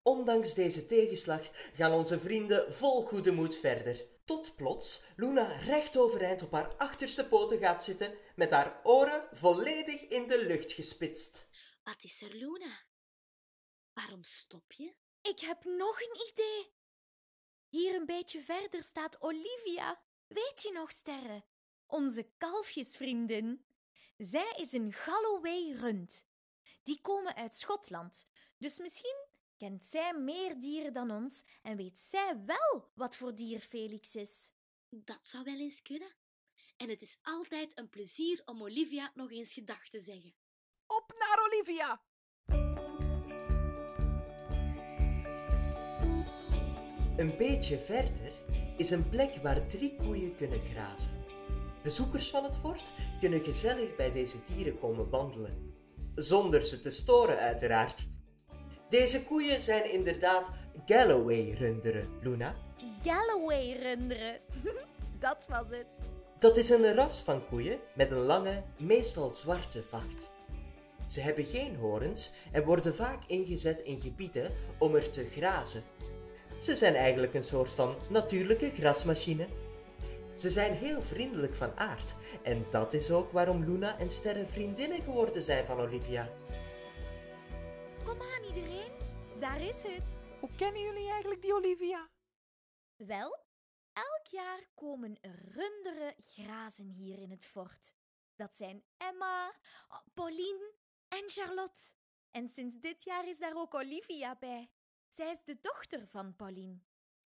Ondanks 0.01 0.53
deze 0.53 0.85
tegenslag 0.85 1.49
gaan 1.75 1.91
onze 1.91 2.19
vrienden 2.19 2.73
vol 2.73 3.05
goede 3.05 3.31
moed 3.31 3.55
verder. 3.55 4.05
Tot 4.25 4.55
plots 4.55 5.05
Luna 5.15 5.47
recht 5.47 5.97
overeind 5.97 6.41
op 6.41 6.51
haar 6.51 6.75
achterste 6.75 7.27
poten 7.27 7.59
gaat 7.59 7.83
zitten, 7.83 8.17
met 8.35 8.51
haar 8.51 8.79
oren 8.83 9.27
volledig 9.31 10.01
in 10.01 10.27
de 10.27 10.45
lucht 10.45 10.71
gespitst. 10.71 11.47
Wat 11.83 12.03
is 12.03 12.21
er, 12.21 12.35
Luna? 12.35 12.81
Waarom 13.93 14.23
stop 14.23 14.71
je? 14.71 14.95
Ik 15.21 15.39
heb 15.39 15.63
nog 15.63 16.01
een 16.01 16.27
idee. 16.31 16.73
Hier 17.69 17.95
een 17.95 18.05
beetje 18.05 18.41
verder 18.41 18.83
staat 18.83 19.21
Olivia. 19.21 20.01
Weet 20.27 20.61
je 20.61 20.71
nog, 20.71 20.91
Sterre? 20.91 21.43
Onze 21.87 22.29
kalfjesvriendin. 22.37 23.65
Zij 24.17 24.53
is 24.57 24.71
een 24.71 24.93
Galloway 24.93 25.71
rund. 25.71 26.25
Die 26.83 27.01
komen 27.01 27.35
uit 27.35 27.55
Schotland. 27.55 28.27
Dus 28.57 28.77
misschien 28.77 29.25
kent 29.63 29.83
zij 29.83 30.13
meer 30.13 30.59
dieren 30.59 30.93
dan 30.93 31.11
ons 31.11 31.43
en 31.61 31.77
weet 31.77 31.99
zij 31.99 32.37
wel 32.45 32.91
wat 32.93 33.15
voor 33.15 33.35
dier 33.35 33.59
Felix 33.59 34.15
is. 34.15 34.49
Dat 34.89 35.19
zou 35.21 35.43
wel 35.43 35.59
eens 35.59 35.81
kunnen. 35.81 36.07
En 36.77 36.89
het 36.89 37.01
is 37.01 37.17
altijd 37.21 37.79
een 37.79 37.89
plezier 37.89 38.41
om 38.45 38.61
Olivia 38.61 39.11
nog 39.13 39.31
eens 39.31 39.53
gedag 39.53 39.89
te 39.89 39.99
zeggen. 39.99 40.33
Op 40.87 41.15
naar 41.19 41.45
Olivia! 41.45 42.01
Een 47.17 47.37
beetje 47.37 47.79
verder 47.79 48.31
is 48.77 48.91
een 48.91 49.09
plek 49.09 49.35
waar 49.35 49.67
drie 49.67 49.95
koeien 49.95 50.35
kunnen 50.35 50.59
grazen. 50.59 51.25
Bezoekers 51.83 52.29
van 52.29 52.43
het 52.43 52.57
fort 52.57 52.91
kunnen 53.19 53.43
gezellig 53.43 53.95
bij 53.95 54.11
deze 54.11 54.43
dieren 54.43 54.79
komen 54.79 55.09
wandelen. 55.09 55.73
Zonder 56.15 56.65
ze 56.65 56.79
te 56.79 56.91
storen, 56.91 57.37
uiteraard. 57.37 58.12
Deze 58.93 59.23
koeien 59.23 59.61
zijn 59.61 59.91
inderdaad 59.91 60.49
Galloway-runderen, 60.85 62.09
Luna. 62.21 62.55
Galloway-runderen. 63.03 64.39
Dat 65.19 65.45
was 65.49 65.69
het. 65.69 65.97
Dat 66.39 66.57
is 66.57 66.69
een 66.69 66.93
ras 66.95 67.21
van 67.21 67.47
koeien 67.47 67.79
met 67.93 68.11
een 68.11 68.25
lange, 68.25 68.63
meestal 68.77 69.31
zwarte 69.31 69.83
vacht. 69.83 70.29
Ze 71.07 71.19
hebben 71.19 71.45
geen 71.45 71.75
horens 71.75 72.33
en 72.51 72.63
worden 72.63 72.95
vaak 72.95 73.23
ingezet 73.27 73.79
in 73.79 73.99
gebieden 73.99 74.51
om 74.79 74.95
er 74.95 75.09
te 75.09 75.27
grazen. 75.31 75.83
Ze 76.59 76.75
zijn 76.75 76.95
eigenlijk 76.95 77.33
een 77.33 77.43
soort 77.43 77.71
van 77.71 77.95
natuurlijke 78.09 78.71
grasmachine. 78.77 79.47
Ze 80.33 80.49
zijn 80.49 80.73
heel 80.73 81.01
vriendelijk 81.01 81.55
van 81.55 81.79
aard 81.79 82.13
en 82.43 82.65
dat 82.71 82.93
is 82.93 83.11
ook 83.11 83.31
waarom 83.31 83.63
Luna 83.63 83.99
en 83.99 84.11
Sterre 84.11 84.45
vriendinnen 84.45 85.01
geworden 85.01 85.43
zijn 85.43 85.65
van 85.65 85.79
Olivia. 85.79 86.29
Kom 88.05 88.21
aan, 88.21 88.43
iedereen. 88.43 88.91
Daar 89.39 89.61
is 89.61 89.83
het. 89.83 90.03
Hoe 90.39 90.55
kennen 90.57 90.81
jullie 90.81 91.09
eigenlijk 91.09 91.41
die 91.41 91.53
Olivia? 91.53 92.09
Wel, 92.95 93.45
elk 93.93 94.27
jaar 94.29 94.67
komen 94.75 95.17
er 95.21 95.51
runderen 95.51 96.15
grazen 96.17 96.89
hier 96.89 97.19
in 97.19 97.31
het 97.31 97.45
fort. 97.45 97.93
Dat 98.35 98.55
zijn 98.55 98.83
Emma, 98.97 99.55
Pauline 100.13 100.73
en 101.07 101.29
Charlotte. 101.29 101.81
En 102.31 102.49
sinds 102.49 102.79
dit 102.79 103.03
jaar 103.03 103.27
is 103.27 103.39
daar 103.39 103.55
ook 103.55 103.73
Olivia 103.73 104.35
bij. 104.39 104.71
Zij 105.07 105.31
is 105.31 105.43
de 105.43 105.59
dochter 105.59 106.07
van 106.07 106.35
Pauline. 106.35 106.79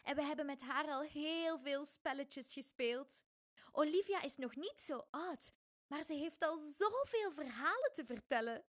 En 0.03 0.15
we 0.15 0.23
hebben 0.23 0.45
met 0.45 0.61
haar 0.61 0.87
al 0.87 1.01
heel 1.01 1.59
veel 1.59 1.85
spelletjes 1.85 2.53
gespeeld. 2.53 3.23
Olivia 3.71 4.21
is 4.21 4.35
nog 4.35 4.55
niet 4.55 4.81
zo 4.81 5.07
oud, 5.09 5.53
maar 5.87 6.03
ze 6.03 6.13
heeft 6.13 6.43
al 6.43 6.57
zoveel 6.57 7.31
verhalen 7.31 7.91
te 7.93 8.05
vertellen. 8.05 8.65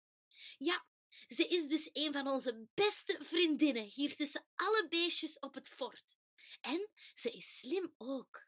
Ja, 0.58 0.84
ze 1.28 1.46
is 1.46 1.68
dus 1.68 1.90
een 1.92 2.12
van 2.12 2.28
onze 2.28 2.66
beste 2.74 3.18
vriendinnen 3.20 3.84
hier 3.84 4.16
tussen 4.16 4.44
alle 4.54 4.86
beestjes 4.88 5.38
op 5.38 5.54
het 5.54 5.68
fort. 5.68 6.16
En 6.60 6.88
ze 7.14 7.30
is 7.30 7.58
slim 7.58 7.94
ook. 7.98 8.46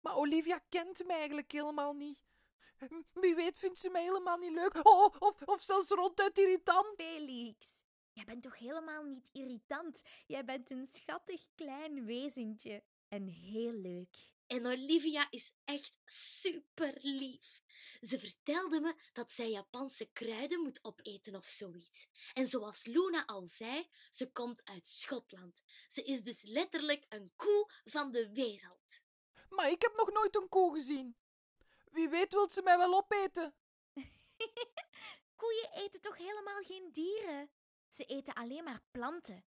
Maar 0.00 0.16
Olivia 0.16 0.64
kent 0.68 1.06
me 1.06 1.12
eigenlijk 1.12 1.52
helemaal 1.52 1.92
niet. 1.92 2.18
Wie 3.12 3.34
weet 3.34 3.58
vindt 3.58 3.78
ze 3.78 3.90
mij 3.90 4.02
helemaal 4.02 4.38
niet 4.38 4.52
leuk. 4.52 4.74
Oh, 4.82 5.14
of, 5.18 5.42
of 5.42 5.62
zelfs 5.62 5.88
ronduit 5.88 6.38
irritant. 6.38 6.94
Felix, 6.96 7.82
jij 8.12 8.24
bent 8.24 8.42
toch 8.42 8.58
helemaal 8.58 9.02
niet 9.02 9.28
irritant? 9.32 10.02
Jij 10.26 10.44
bent 10.44 10.70
een 10.70 10.86
schattig 10.86 11.44
klein 11.54 12.04
wezentje. 12.04 12.82
En 13.08 13.26
heel 13.26 13.72
leuk. 13.72 14.16
En 14.46 14.66
Olivia 14.66 15.26
is 15.30 15.52
echt 15.64 15.92
super 16.04 16.94
lief. 17.00 17.62
Ze 18.00 18.18
vertelde 18.18 18.80
me 18.80 18.94
dat 19.12 19.32
zij 19.32 19.50
Japanse 19.50 20.10
kruiden 20.12 20.60
moet 20.60 20.84
opeten 20.84 21.34
of 21.34 21.46
zoiets. 21.46 22.06
En 22.32 22.46
zoals 22.46 22.84
Luna 22.84 23.26
al 23.26 23.46
zei, 23.46 23.90
ze 24.10 24.32
komt 24.32 24.64
uit 24.64 24.88
Schotland. 24.88 25.62
Ze 25.88 26.02
is 26.02 26.22
dus 26.22 26.42
letterlijk 26.42 27.06
een 27.08 27.32
koe 27.36 27.70
van 27.84 28.10
de 28.10 28.32
wereld. 28.32 29.00
Maar 29.48 29.70
ik 29.70 29.82
heb 29.82 29.96
nog 29.96 30.10
nooit 30.10 30.36
een 30.36 30.48
koe 30.48 30.74
gezien. 30.74 31.16
Wie 31.90 32.08
weet 32.08 32.32
wilt 32.32 32.52
ze 32.52 32.62
mij 32.62 32.76
wel 32.76 32.94
opeten. 32.94 33.54
Koeien 35.36 35.70
eten 35.72 36.00
toch 36.00 36.16
helemaal 36.16 36.62
geen 36.62 36.92
dieren? 36.92 37.50
Ze 37.88 38.04
eten 38.04 38.34
alleen 38.34 38.64
maar 38.64 38.82
planten. 38.90 39.44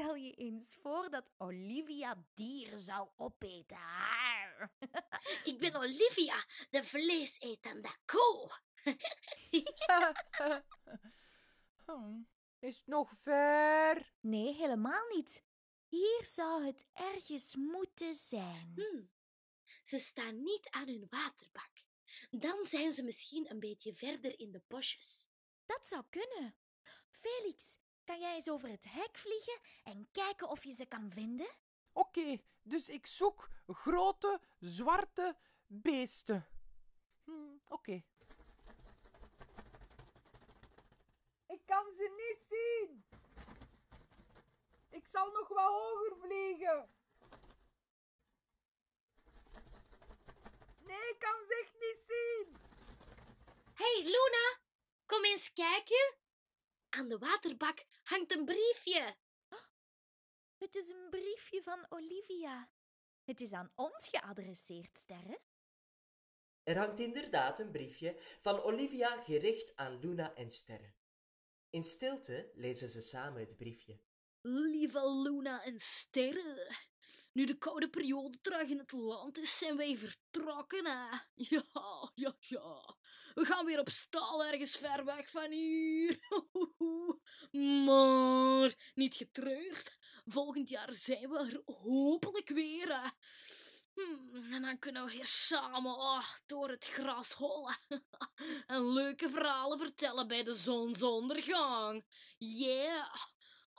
Stel 0.00 0.14
je 0.14 0.34
eens 0.34 0.76
voor 0.82 1.10
dat 1.10 1.30
Olivia 1.36 2.24
dieren 2.34 2.80
zou 2.80 3.08
opeten. 3.16 3.76
Haar. 3.76 4.72
Ik 5.50 5.58
ben 5.58 5.74
Olivia, 5.74 6.44
de 6.70 6.84
vleesetende 6.84 7.90
koe. 8.04 8.50
Hm, 11.84 12.22
Is 12.58 12.76
het 12.76 12.86
nog 12.86 13.12
ver? 13.16 14.12
Nee, 14.20 14.54
helemaal 14.54 15.06
niet. 15.14 15.44
Hier 15.88 16.20
zou 16.26 16.64
het 16.64 16.86
ergens 16.92 17.56
moeten 17.56 18.14
zijn. 18.14 18.72
Hm. 18.74 19.04
Ze 19.82 19.98
staan 19.98 20.42
niet 20.42 20.68
aan 20.70 20.86
hun 20.86 21.06
waterbak. 21.10 21.70
Dan 22.30 22.64
zijn 22.64 22.92
ze 22.92 23.02
misschien 23.02 23.50
een 23.50 23.60
beetje 23.60 23.94
verder 23.94 24.38
in 24.38 24.52
de 24.52 24.62
bosjes. 24.68 25.28
Dat 25.66 25.86
zou 25.86 26.04
kunnen. 26.10 26.56
Felix, 27.10 27.78
kan 28.04 28.20
jij 28.20 28.34
eens 28.34 28.50
over 28.50 28.68
het 28.68 28.84
hek 28.88 29.16
vliegen 29.18 29.58
en 29.84 30.08
kijken 30.12 30.48
of 30.48 30.64
je 30.64 30.72
ze 30.72 30.86
kan 30.86 31.10
vinden? 31.10 31.54
Oké, 31.92 32.38
dus 32.62 32.88
ik 32.88 33.06
zoek 33.06 33.48
grote, 33.66 34.40
zwarte 34.58 35.36
beesten. 35.66 36.46
Hm, 37.24 37.56
Oké. 37.68 38.02
Ik 41.46 41.60
kan 41.66 41.84
ze 41.96 42.14
niet 42.16 42.46
zien. 42.48 43.04
Ik 44.88 45.06
zal 45.06 45.30
nog 45.30 45.48
wat 45.48 45.66
hoger 45.66 46.16
vliegen. 46.20 46.88
Nee, 50.78 51.08
ik 51.10 51.16
kan 51.18 51.44
ze 51.48 51.60
echt 51.64 51.74
niet 51.74 52.04
zien. 52.06 52.56
hey, 53.74 54.02
Luna, 54.04 54.58
kom 55.06 55.24
eens 55.24 55.52
kijken. 55.52 56.14
Aan 56.90 57.08
de 57.08 57.18
waterbak 57.18 57.84
hangt 58.10 58.36
een 58.36 58.44
briefje. 58.44 59.16
Het 60.58 60.74
is 60.74 60.88
een 60.88 61.10
briefje 61.10 61.62
van 61.62 61.86
Olivia. 61.88 62.70
Het 63.24 63.40
is 63.40 63.52
aan 63.52 63.72
ons 63.74 64.08
geadresseerd, 64.08 64.96
Sterre. 64.96 65.40
Er 66.62 66.76
hangt 66.78 66.98
inderdaad 66.98 67.58
een 67.58 67.70
briefje 67.70 68.20
van 68.40 68.60
Olivia 68.62 69.22
gericht 69.22 69.76
aan 69.76 69.98
Luna 69.98 70.34
en 70.34 70.50
Sterre. 70.50 70.94
In 71.70 71.84
stilte 71.84 72.50
lezen 72.54 72.88
ze 72.88 73.00
samen 73.00 73.40
het 73.40 73.56
briefje. 73.56 74.00
Lieve 74.40 75.10
Luna 75.22 75.62
en 75.62 75.78
Sterren, 75.78 76.76
nu 77.32 77.44
de 77.44 77.58
koude 77.58 77.88
periode 77.88 78.40
terug 78.40 78.68
in 78.68 78.78
het 78.78 78.92
land 78.92 79.38
is, 79.38 79.58
zijn 79.58 79.76
wij 79.76 79.96
vertrokken, 79.96 80.86
hè? 80.86 81.18
Ja, 81.50 81.64
ja, 82.14 82.36
ja. 82.38 82.96
We 83.34 83.44
gaan 83.44 83.64
weer 83.64 83.78
op 83.78 83.88
stal 83.88 84.44
ergens 84.44 84.76
ver 84.76 85.04
weg 85.04 85.30
van 85.30 85.50
hier. 85.50 86.18
Maar 87.84 88.74
niet 88.94 89.14
getreurd. 89.14 89.98
Volgend 90.24 90.68
jaar 90.68 90.94
zijn 90.94 91.28
we 91.30 91.38
er 91.38 91.74
hopelijk 91.74 92.48
weer, 92.48 93.02
hè? 93.02 93.08
Hmm, 93.94 94.52
en 94.52 94.62
dan 94.62 94.78
kunnen 94.78 95.04
we 95.04 95.10
weer 95.10 95.26
samen 95.26 95.94
oh, 95.94 96.24
door 96.46 96.68
het 96.68 96.86
gras 96.86 97.32
hollen 97.32 97.76
en 98.66 98.92
leuke 98.92 99.30
verhalen 99.30 99.78
vertellen 99.78 100.28
bij 100.28 100.42
de 100.42 100.54
zonsondergang. 100.54 102.04
Yeah! 102.38 103.14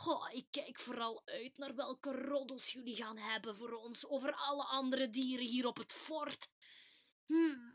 Oh, 0.05 0.27
ik 0.31 0.47
kijk 0.51 0.79
vooral 0.79 1.21
uit 1.25 1.57
naar 1.57 1.75
welke 1.75 2.11
roddels 2.11 2.71
jullie 2.71 2.95
gaan 2.95 3.17
hebben 3.17 3.55
voor 3.55 3.71
ons 3.71 4.05
over 4.07 4.33
alle 4.33 4.63
andere 4.63 5.09
dieren 5.09 5.45
hier 5.45 5.67
op 5.67 5.77
het 5.77 5.93
fort. 5.93 6.47
Hmm. 7.25 7.73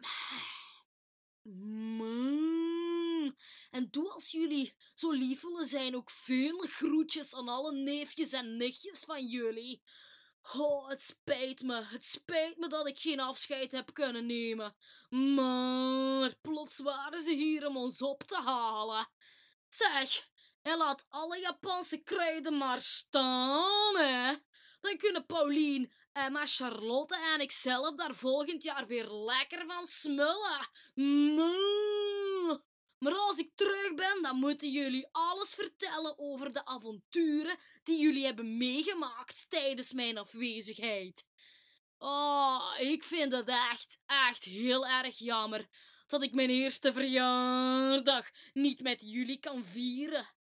Mm. 1.42 3.37
En 3.71 3.88
doe 3.90 4.11
als 4.12 4.30
jullie 4.30 4.75
zo 4.95 5.11
lief 5.11 5.40
willen 5.40 5.66
zijn 5.66 5.97
ook 5.97 6.11
veel 6.11 6.59
groetjes 6.59 7.35
aan 7.35 7.49
alle 7.49 7.73
neefjes 7.73 8.33
en 8.33 8.56
nichtjes 8.56 8.99
van 8.99 9.26
jullie. 9.26 9.83
Oh, 10.54 10.88
het 10.88 11.02
spijt 11.02 11.62
me, 11.62 11.83
het 11.85 12.04
spijt 12.04 12.56
me 12.56 12.68
dat 12.68 12.87
ik 12.87 12.99
geen 12.99 13.21
afscheid 13.21 13.73
heb 13.73 13.95
kunnen 13.95 14.26
nemen. 14.26 14.76
Maar 15.09 16.37
plots 16.40 16.78
waren 16.78 17.23
ze 17.23 17.33
hier 17.33 17.66
om 17.66 17.76
ons 17.76 18.02
op 18.02 18.23
te 18.23 18.37
halen. 18.37 19.09
Zeg, 19.68 20.28
en 20.66 20.76
laat 20.76 21.06
alle 21.08 21.38
Japanse 21.38 21.96
kruiden 21.96 22.56
maar 22.56 22.80
staan, 22.80 23.96
hè. 23.96 24.35
Dan 24.80 24.96
kunnen 24.96 25.26
Paulien, 25.26 25.92
Emma, 26.12 26.46
Charlotte 26.46 27.16
en 27.16 27.40
ikzelf 27.40 27.94
daar 27.94 28.14
volgend 28.14 28.62
jaar 28.62 28.87
weer 28.87 29.11
lekker 29.11 29.66
van 29.66 29.87
smullen. 29.87 30.68
Maar 32.99 33.14
als 33.14 33.38
ik 33.38 33.50
terug 33.54 33.94
ben, 33.94 34.23
dan 34.23 34.38
moeten 34.38 34.70
jullie 34.70 35.08
alles 35.12 35.54
vertellen 35.54 36.18
over 36.18 36.52
de 36.52 36.64
avonturen 36.64 37.58
die 37.82 37.99
jullie 37.99 38.25
hebben 38.25 38.56
meegemaakt 38.56 39.46
tijdens 39.49 39.92
mijn 39.92 40.18
afwezigheid. 40.18 41.25
Oh, 41.99 42.75
ik 42.78 43.02
vind 43.02 43.32
het 43.32 43.49
echt, 43.49 43.99
echt 44.06 44.44
heel 44.44 44.87
erg 44.87 45.18
jammer 45.18 45.66
dat 46.06 46.23
ik 46.23 46.32
mijn 46.32 46.50
eerste 46.50 46.92
verjaardag 46.92 48.30
niet 48.52 48.80
met 48.80 49.00
jullie 49.00 49.38
kan 49.38 49.64
vieren. 49.64 50.35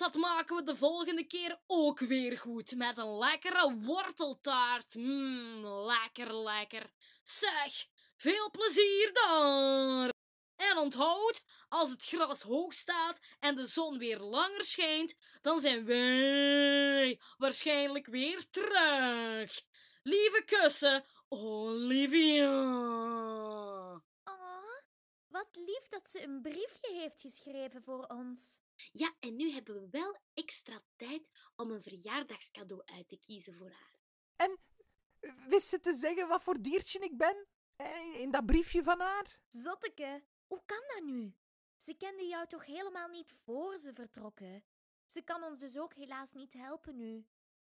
Dat 0.00 0.14
maken 0.14 0.56
we 0.56 0.62
de 0.62 0.76
volgende 0.76 1.24
keer 1.24 1.60
ook 1.66 1.98
weer 1.98 2.38
goed 2.38 2.76
met 2.76 2.98
een 2.98 3.18
lekkere 3.18 3.76
worteltaart. 3.80 4.94
Mmm, 4.94 5.66
lekker, 5.66 6.36
lekker. 6.36 6.90
Zeg, 7.22 7.86
veel 8.16 8.50
plezier 8.50 9.10
daar! 9.12 10.12
En 10.56 10.78
onthoud, 10.78 11.42
als 11.68 11.90
het 11.90 12.04
gras 12.04 12.42
hoog 12.42 12.74
staat 12.74 13.20
en 13.40 13.54
de 13.54 13.66
zon 13.66 13.98
weer 13.98 14.18
langer 14.18 14.64
schijnt, 14.64 15.14
dan 15.40 15.60
zijn 15.60 15.84
wij 15.84 17.20
waarschijnlijk 17.36 18.06
weer 18.06 18.50
terug. 18.50 19.60
Lieve 20.02 20.42
kussen, 20.46 21.04
Olivia. 21.28 22.52
Oh, 24.24 24.74
wat 25.28 25.48
lief 25.56 25.88
dat 25.88 26.08
ze 26.10 26.22
een 26.22 26.42
briefje 26.42 26.92
heeft 26.92 27.20
geschreven 27.20 27.82
voor 27.82 28.04
ons. 28.06 28.58
Ja, 28.92 29.14
en 29.20 29.36
nu 29.36 29.50
hebben 29.50 29.74
we 29.80 29.88
wel 29.90 30.18
extra 30.34 30.82
tijd 30.96 31.28
om 31.56 31.70
een 31.70 31.82
verjaardagscadeau 31.82 32.82
uit 32.84 33.08
te 33.08 33.18
kiezen 33.18 33.54
voor 33.54 33.70
haar. 33.70 33.98
En 34.36 34.58
wist 35.48 35.68
ze 35.68 35.80
te 35.80 35.92
zeggen 35.94 36.28
wat 36.28 36.42
voor 36.42 36.62
diertje 36.62 36.98
ik 36.98 37.16
ben? 37.16 37.46
Eh, 37.76 38.20
In 38.20 38.30
dat 38.30 38.46
briefje 38.46 38.82
van 38.82 39.00
haar? 39.00 39.40
Zotteke, 39.48 40.24
hoe 40.46 40.62
kan 40.66 40.82
dat 40.94 41.02
nu? 41.04 41.34
Ze 41.76 41.94
kende 41.94 42.24
jou 42.24 42.46
toch 42.46 42.64
helemaal 42.66 43.08
niet 43.08 43.34
voor 43.44 43.78
ze 43.78 43.92
vertrokken? 43.92 44.64
Ze 45.06 45.22
kan 45.22 45.42
ons 45.42 45.58
dus 45.58 45.78
ook 45.78 45.94
helaas 45.94 46.32
niet 46.32 46.52
helpen 46.52 46.96
nu. 46.96 47.26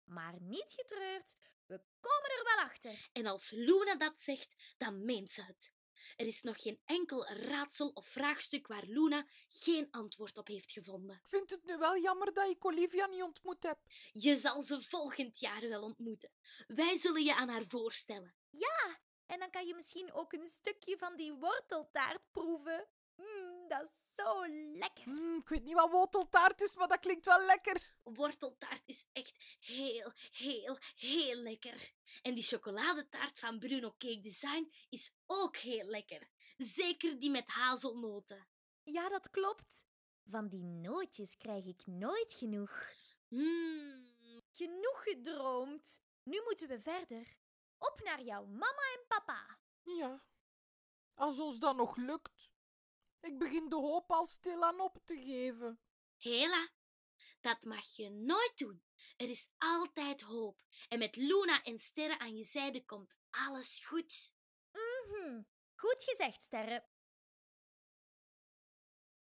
Maar 0.03 0.41
niet 0.41 0.73
getreurd, 0.75 1.37
we 1.65 1.81
komen 1.99 2.29
er 2.37 2.43
wel 2.43 2.65
achter. 2.65 3.09
En 3.11 3.25
als 3.25 3.51
Luna 3.51 3.95
dat 3.95 4.21
zegt, 4.21 4.73
dan 4.77 5.05
meent 5.05 5.31
ze 5.31 5.41
het. 5.43 5.72
Er 6.15 6.27
is 6.27 6.41
nog 6.41 6.61
geen 6.61 6.79
enkel 6.85 7.25
raadsel 7.25 7.89
of 7.89 8.05
vraagstuk 8.05 8.67
waar 8.67 8.85
Luna 8.85 9.25
geen 9.49 9.87
antwoord 9.91 10.37
op 10.37 10.47
heeft 10.47 10.71
gevonden. 10.71 11.15
Ik 11.15 11.27
vind 11.27 11.49
het 11.49 11.63
nu 11.65 11.77
wel 11.77 11.97
jammer 11.97 12.33
dat 12.33 12.49
ik 12.49 12.65
Olivia 12.65 13.05
niet 13.05 13.23
ontmoet 13.23 13.63
heb. 13.63 13.79
Je 14.11 14.35
zal 14.35 14.63
ze 14.63 14.81
volgend 14.81 15.39
jaar 15.39 15.69
wel 15.69 15.81
ontmoeten. 15.81 16.31
Wij 16.67 16.97
zullen 16.97 17.23
je 17.23 17.35
aan 17.35 17.49
haar 17.49 17.65
voorstellen. 17.67 18.35
Ja, 18.49 18.99
en 19.25 19.39
dan 19.39 19.49
kan 19.49 19.67
je 19.67 19.75
misschien 19.75 20.13
ook 20.13 20.33
een 20.33 20.47
stukje 20.47 20.97
van 20.97 21.15
die 21.15 21.33
worteltaart 21.33 22.31
proeven. 22.31 22.87
Mmm, 23.15 23.67
dat 23.67 23.85
is 23.85 24.15
zo 24.15 24.47
lekker. 24.77 25.03
Hmm, 25.03 25.37
ik 25.37 25.47
weet 25.49 25.63
niet 25.63 25.73
wat 25.73 25.91
worteltaart 25.91 26.61
is, 26.61 26.75
maar 26.75 26.87
dat 26.87 26.99
klinkt 26.99 27.25
wel 27.25 27.45
lekker. 27.45 27.95
Worteltaart 28.03 28.83
is 28.85 29.05
echt 29.11 29.57
heel, 29.59 30.11
heel, 30.31 30.77
heel 30.95 31.35
lekker. 31.35 31.91
En 32.21 32.33
die 32.33 32.43
chocoladetaart 32.43 33.39
van 33.39 33.59
Bruno 33.59 33.89
Cake 33.97 34.19
Design 34.19 34.73
is 34.89 35.11
ook 35.25 35.57
heel 35.57 35.85
lekker. 35.85 36.29
Zeker 36.57 37.19
die 37.19 37.31
met 37.31 37.47
hazelnoten. 37.47 38.47
Ja, 38.83 39.09
dat 39.09 39.29
klopt. 39.29 39.85
Van 40.25 40.49
die 40.49 40.63
nootjes 40.63 41.37
krijg 41.37 41.65
ik 41.65 41.85
nooit 41.85 42.33
genoeg. 42.33 42.91
Mmm, 43.27 44.11
Genoeg 44.55 45.03
gedroomd. 45.03 45.99
Nu 46.23 46.41
moeten 46.43 46.67
we 46.67 46.81
verder. 46.81 47.37
Op 47.77 48.01
naar 48.03 48.21
jouw 48.21 48.45
mama 48.45 48.81
en 48.97 49.05
papa. 49.07 49.57
Ja, 49.83 50.23
als 51.13 51.39
ons 51.39 51.59
dat 51.59 51.75
nog 51.75 51.95
lukt. 51.95 52.52
Ik 53.23 53.37
begin 53.37 53.69
de 53.69 53.75
hoop 53.75 54.11
al 54.11 54.25
stilaan 54.25 54.79
op 54.79 54.97
te 55.05 55.15
geven. 55.15 55.79
Hela, 56.17 56.69
dat 57.41 57.63
mag 57.63 57.95
je 57.95 58.09
nooit 58.09 58.53
doen. 58.55 58.83
Er 59.17 59.29
is 59.29 59.49
altijd 59.57 60.21
hoop. 60.21 60.61
En 60.87 60.99
met 60.99 61.15
Luna 61.15 61.63
en 61.63 61.79
Sterren 61.79 62.19
aan 62.19 62.35
je 62.35 62.43
zijde 62.43 62.85
komt 62.85 63.15
alles 63.29 63.85
goed. 63.85 64.33
Mhm. 64.71 65.41
Goed 65.75 66.03
gezegd, 66.03 66.41
Sterre. 66.41 66.85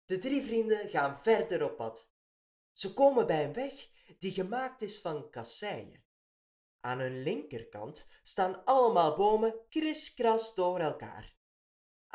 De 0.05 0.17
drie 0.17 0.41
vrienden 0.41 0.89
gaan 0.89 1.21
verder 1.21 1.63
op 1.63 1.77
pad. 1.77 2.09
Ze 2.71 2.93
komen 2.93 3.27
bij 3.27 3.43
een 3.43 3.53
weg 3.53 3.89
die 4.17 4.31
gemaakt 4.31 4.81
is 4.81 5.01
van 5.01 5.29
kasseien. 5.29 6.05
Aan 6.79 6.99
hun 6.99 7.23
linkerkant 7.23 8.07
staan 8.23 8.65
allemaal 8.65 9.15
bomen 9.15 9.65
kriskras 9.69 10.55
door 10.55 10.79
elkaar. 10.79 11.34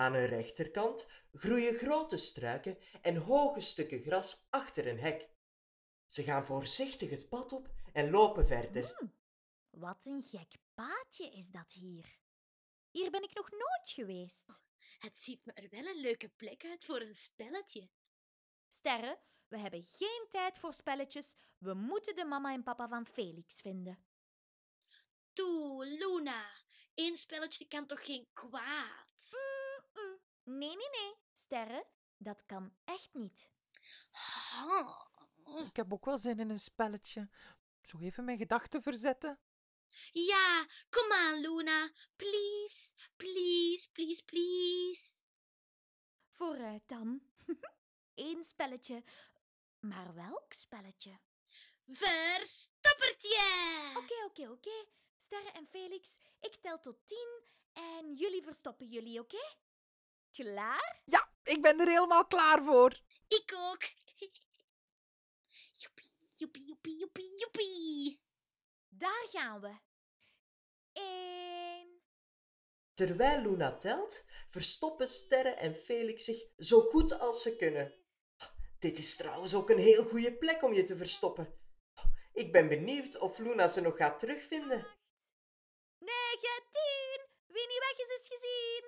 Aan 0.00 0.14
hun 0.14 0.26
rechterkant 0.26 1.08
groeien 1.32 1.74
grote 1.74 2.16
struiken 2.16 2.78
en 3.02 3.16
hoge 3.16 3.60
stukken 3.60 4.02
gras 4.02 4.46
achter 4.50 4.86
een 4.86 4.98
hek. 4.98 5.28
Ze 6.06 6.22
gaan 6.22 6.44
voorzichtig 6.44 7.10
het 7.10 7.28
pad 7.28 7.52
op 7.52 7.70
en 7.92 8.10
lopen 8.10 8.46
verder. 8.46 8.94
Hmm, 8.96 9.14
wat 9.70 10.06
een 10.06 10.22
gek 10.22 10.52
paadje 10.74 11.30
is 11.30 11.50
dat 11.50 11.72
hier. 11.72 12.18
Hier 12.90 13.10
ben 13.10 13.22
ik 13.22 13.34
nog 13.34 13.50
nooit 13.50 13.90
geweest. 13.94 14.60
Het 14.98 15.18
ziet 15.18 15.44
me 15.44 15.52
er 15.52 15.68
wel 15.70 15.86
een 15.86 16.00
leuke 16.00 16.28
plek 16.28 16.64
uit 16.64 16.84
voor 16.84 17.00
een 17.00 17.14
spelletje. 17.14 17.90
Sterre, 18.68 19.18
we 19.48 19.58
hebben 19.58 19.84
geen 19.86 20.26
tijd 20.28 20.58
voor 20.58 20.74
spelletjes. 20.74 21.34
We 21.58 21.74
moeten 21.74 22.16
de 22.16 22.24
mama 22.24 22.52
en 22.52 22.62
papa 22.62 22.88
van 22.88 23.06
Felix 23.06 23.60
vinden. 23.60 24.04
Toe, 25.32 25.86
Luna. 25.86 26.44
Eén 26.94 27.16
spelletje 27.16 27.68
kan 27.68 27.86
toch 27.86 28.04
geen 28.04 28.28
kwaad? 28.32 29.09
Mm-mm. 29.30 30.18
Nee, 30.42 30.76
nee, 30.76 30.88
nee. 30.90 31.14
Sterre, 31.34 31.86
dat 32.16 32.46
kan 32.46 32.74
echt 32.84 33.14
niet. 33.14 33.48
Ik 35.66 35.76
heb 35.76 35.92
ook 35.92 36.04
wel 36.04 36.18
zin 36.18 36.38
in 36.38 36.50
een 36.50 36.60
spelletje. 36.60 37.28
Zo 37.82 37.98
even 37.98 38.24
mijn 38.24 38.38
gedachten 38.38 38.82
verzetten. 38.82 39.38
Ja, 40.12 40.66
kom 40.88 41.12
aan, 41.12 41.40
Luna. 41.40 41.90
Please, 42.16 42.94
please, 43.16 43.88
please, 43.92 44.24
please. 44.24 45.12
Vooruit 46.30 46.88
dan. 46.88 47.22
Eén 48.14 48.44
spelletje. 48.44 49.04
Maar 49.78 50.14
welk 50.14 50.52
spelletje? 50.52 51.18
Verstoppertje! 51.86 53.92
Oké, 53.96 54.24
oké, 54.24 54.50
oké. 54.50 54.84
Sterre 55.16 55.50
en 55.50 55.66
Felix, 55.66 56.18
ik 56.40 56.56
tel 56.60 56.80
tot 56.80 57.06
tien 57.06 57.42
en 57.80 58.14
jullie 58.14 58.42
verstoppen 58.42 58.86
jullie, 58.86 59.20
oké? 59.20 59.56
Klaar? 60.32 61.00
Ja, 61.04 61.32
ik 61.42 61.62
ben 61.62 61.80
er 61.80 61.88
helemaal 61.88 62.26
klaar 62.26 62.64
voor. 62.64 63.00
Ik 63.28 63.52
ook. 63.54 63.82
Joepie, 65.80 66.10
joepie, 66.36 66.64
joepie, 66.66 66.98
joepie, 66.98 67.38
joepie. 67.38 68.20
Daar 68.88 69.26
gaan 69.30 69.60
we. 69.60 69.78
één. 70.92 72.02
Terwijl 72.94 73.42
Luna 73.42 73.76
telt, 73.76 74.24
verstoppen 74.48 75.08
Sterre 75.08 75.50
en 75.50 75.74
Felix 75.74 76.24
zich 76.24 76.42
zo 76.56 76.80
goed 76.80 77.18
als 77.18 77.42
ze 77.42 77.56
kunnen. 77.56 77.94
Dit 78.78 78.98
is 78.98 79.16
trouwens 79.16 79.54
ook 79.54 79.70
een 79.70 79.78
heel 79.78 80.04
goede 80.04 80.36
plek 80.38 80.62
om 80.62 80.72
je 80.72 80.82
te 80.82 80.96
verstoppen. 80.96 81.58
Ik 82.32 82.52
ben 82.52 82.68
benieuwd 82.68 83.18
of 83.18 83.38
Luna 83.38 83.68
ze 83.68 83.80
nog 83.80 83.96
gaat 83.96 84.18
terugvinden. 84.18 84.86
Wie 87.60 87.68
niet 87.68 87.84
weg 87.88 87.98
is, 87.98 88.10
is 88.20 88.26
gezien. 88.32 88.84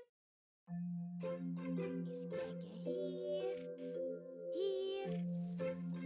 Eens 2.09 2.29
kijken 2.29 2.77
hier. 2.83 3.57
Hier. 4.53 5.09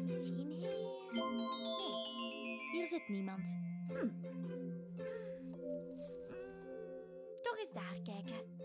Misschien 0.05 0.51
hier. 0.51 0.77
Nee, 1.13 2.61
hier 2.73 2.87
zit 2.87 3.09
niemand. 3.09 3.55
Hm. 3.89 4.09
Toch 7.43 7.59
eens 7.59 7.73
daar 7.73 8.01
kijken. 8.05 8.59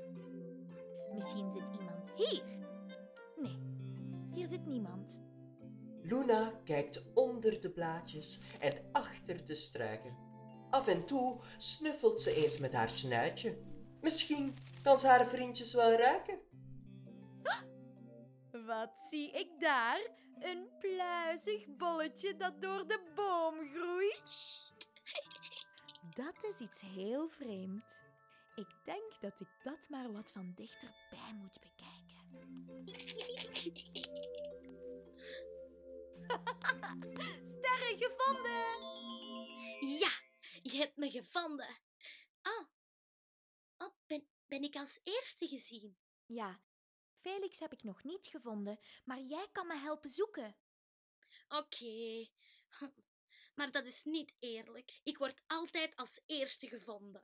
Misschien 1.13 1.51
zit 1.51 1.69
iemand 1.79 2.11
hier. 2.15 2.43
Nee, 3.35 3.59
hier 4.33 4.47
zit 4.47 4.65
niemand. 4.65 5.19
Luna 6.01 6.61
kijkt 6.63 7.03
onder 7.13 7.61
de 7.61 7.71
blaadjes 7.71 8.39
en 8.59 8.73
achter 8.91 9.45
de 9.45 9.55
struiken. 9.55 10.17
Af 10.69 10.87
en 10.87 11.05
toe 11.05 11.41
snuffelt 11.57 12.21
ze 12.21 12.33
eens 12.35 12.57
met 12.57 12.73
haar 12.73 12.89
snuitje. 12.89 13.69
Misschien 14.01 14.57
kan 14.83 14.99
ze 14.99 15.07
haar 15.07 15.27
vriendjes 15.27 15.73
wel 15.73 15.91
ruiken. 15.91 16.39
Wat 18.65 18.91
zie 19.09 19.31
ik 19.31 19.49
daar? 19.59 20.01
Een 20.39 20.67
pluizig 20.79 21.65
bolletje 21.77 22.35
dat 22.35 22.61
door 22.61 22.87
de 22.87 23.11
boom 23.15 23.69
groeit. 23.73 24.21
Dat 26.13 26.43
is 26.43 26.59
iets 26.59 26.81
heel 26.81 27.29
vreemd. 27.29 28.01
Ik 28.55 28.75
denk 28.85 29.21
dat 29.21 29.39
ik 29.39 29.47
dat 29.63 29.89
maar 29.89 30.11
wat 30.11 30.31
van 30.31 30.53
dichterbij 30.55 31.33
moet 31.33 31.59
bekijken. 31.59 31.99
Sterren 37.53 37.97
gevonden! 37.97 38.89
Ja, 39.99 40.11
je 40.61 40.77
hebt 40.77 40.97
me 40.97 41.09
gevonden. 41.09 41.77
Ben, 44.51 44.63
ik 44.63 44.75
als 44.75 44.99
eerste 45.03 45.47
gezien? 45.47 45.97
Ja, 46.25 46.61
Felix 47.19 47.59
heb 47.59 47.73
ik 47.73 47.83
nog 47.83 48.03
niet 48.03 48.27
gevonden, 48.27 48.79
maar 49.05 49.19
jij 49.19 49.47
kan 49.51 49.67
me 49.67 49.77
helpen 49.77 50.09
zoeken. 50.09 50.55
Oké. 51.47 52.27
Maar 53.55 53.71
dat 53.71 53.85
is 53.85 54.03
niet 54.03 54.35
eerlijk. 54.39 54.99
Ik 55.03 55.17
word 55.17 55.41
altijd 55.47 55.95
als 55.95 56.21
eerste 56.25 56.67
gevonden. 56.67 57.23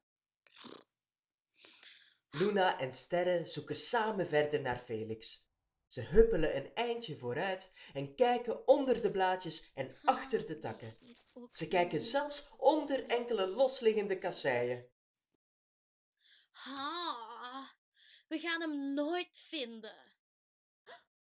Luna 2.29 2.79
en 2.79 2.93
Sterre 2.93 3.45
zoeken 3.45 3.75
samen 3.75 4.27
verder 4.27 4.61
naar 4.61 4.79
Felix. 4.79 5.47
Ze 5.87 6.01
huppelen 6.01 6.55
een 6.55 6.73
eindje 6.73 7.17
vooruit 7.17 7.71
en 7.93 8.15
kijken 8.15 8.67
onder 8.67 9.01
de 9.01 9.11
blaadjes 9.11 9.71
en 9.73 9.95
achter 10.03 10.45
de 10.45 10.57
takken. 10.57 10.97
Ze 11.51 11.67
kijken 11.67 12.01
zelfs 12.01 12.51
onder 12.57 13.05
enkele 13.05 13.49
losliggende 13.49 14.17
kasseien. 14.17 14.89
Ha, 16.63 17.75
we 18.27 18.39
gaan 18.39 18.61
hem 18.61 18.93
nooit 18.93 19.39
vinden. 19.39 20.15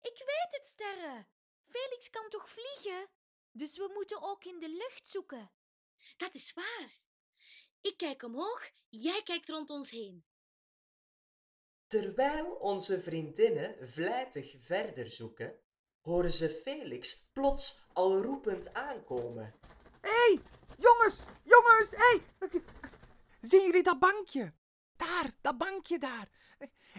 Ik 0.02 0.18
weet 0.18 0.48
het, 0.50 0.68
Sterren. 0.68 1.28
Felix 1.66 2.10
kan 2.10 2.30
toch 2.30 2.50
vliegen? 2.50 3.10
Dus 3.52 3.78
we 3.78 3.92
moeten 3.94 4.22
ook 4.22 4.44
in 4.44 4.60
de 4.60 4.70
lucht 4.70 5.08
zoeken. 5.08 5.52
Dat 6.18 6.34
is 6.34 6.54
waar. 6.54 6.92
Ik 7.82 7.98
kijk 7.98 8.24
omhoog, 8.24 8.70
jij 8.90 9.24
kijkt 9.24 9.50
rond 9.50 9.70
ons 9.70 9.92
heen. 9.92 10.26
Terwijl 11.88 12.46
onze 12.46 13.02
vriendinnen 13.02 13.90
vlijtig 13.90 14.56
verder 14.60 15.12
zoeken, 15.12 15.60
horen 16.02 16.34
ze 16.34 16.50
Felix 16.64 17.30
plots 17.34 17.86
al 17.94 18.22
roepend 18.22 18.74
aankomen. 18.74 19.60
Hé, 20.02 20.10
hey, 20.10 20.40
jongens, 20.78 21.18
jongens, 21.44 21.92
hé. 21.92 22.22
Hey. 22.40 22.62
Zien 23.42 23.66
jullie 23.66 23.84
dat 23.84 24.00
bankje? 24.00 24.54
Daar, 25.00 25.32
dat 25.42 25.58
bankje 25.58 26.00
daar. 26.00 26.30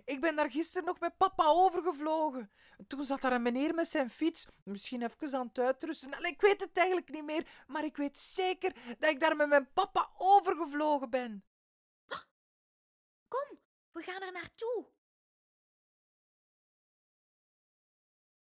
Ik 0.05 0.21
ben 0.21 0.37
daar 0.37 0.51
gisteren 0.51 0.85
nog 0.85 1.01
met 1.01 1.17
papa 1.17 1.47
overgevlogen. 1.47 2.51
Toen 2.87 3.05
zat 3.05 3.21
daar 3.21 3.33
een 3.33 3.43
meneer 3.43 3.75
met 3.75 3.89
zijn 3.89 4.11
fiets, 4.11 4.49
misschien 4.65 5.03
even 5.03 5.39
aan 5.39 5.47
het 5.47 5.59
uitrusten. 5.59 6.15
Allee, 6.15 6.33
ik 6.33 6.41
weet 6.41 6.61
het 6.61 6.77
eigenlijk 6.77 7.09
niet 7.09 7.25
meer, 7.25 7.65
maar 7.67 7.85
ik 7.85 7.97
weet 7.97 8.19
zeker 8.19 8.97
dat 8.99 9.11
ik 9.11 9.21
daar 9.21 9.37
met 9.37 9.49
mijn 9.49 9.73
papa 9.73 10.11
overgevlogen 10.17 11.11
ben. 11.11 11.45
Kom, 13.29 13.59
we 13.93 14.03
gaan 14.03 14.23
er 14.23 14.33
naartoe. 14.33 14.87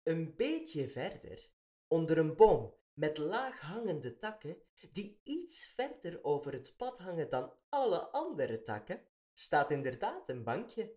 Een 0.03 0.35
beetje 0.35 0.89
verder, 0.89 1.49
onder 1.87 2.17
een 2.17 2.35
boom 2.35 2.75
met 2.93 3.17
laag 3.17 3.59
hangende 3.59 4.17
takken, 4.17 4.61
die 4.91 5.21
iets 5.23 5.65
verder 5.65 6.23
over 6.23 6.53
het 6.53 6.73
pad 6.77 6.97
hangen 6.97 7.29
dan 7.29 7.53
alle 7.69 7.99
andere 7.99 8.61
takken, 8.61 9.07
staat 9.39 9.71
inderdaad 9.71 10.29
een 10.29 10.43
bankje. 10.43 10.95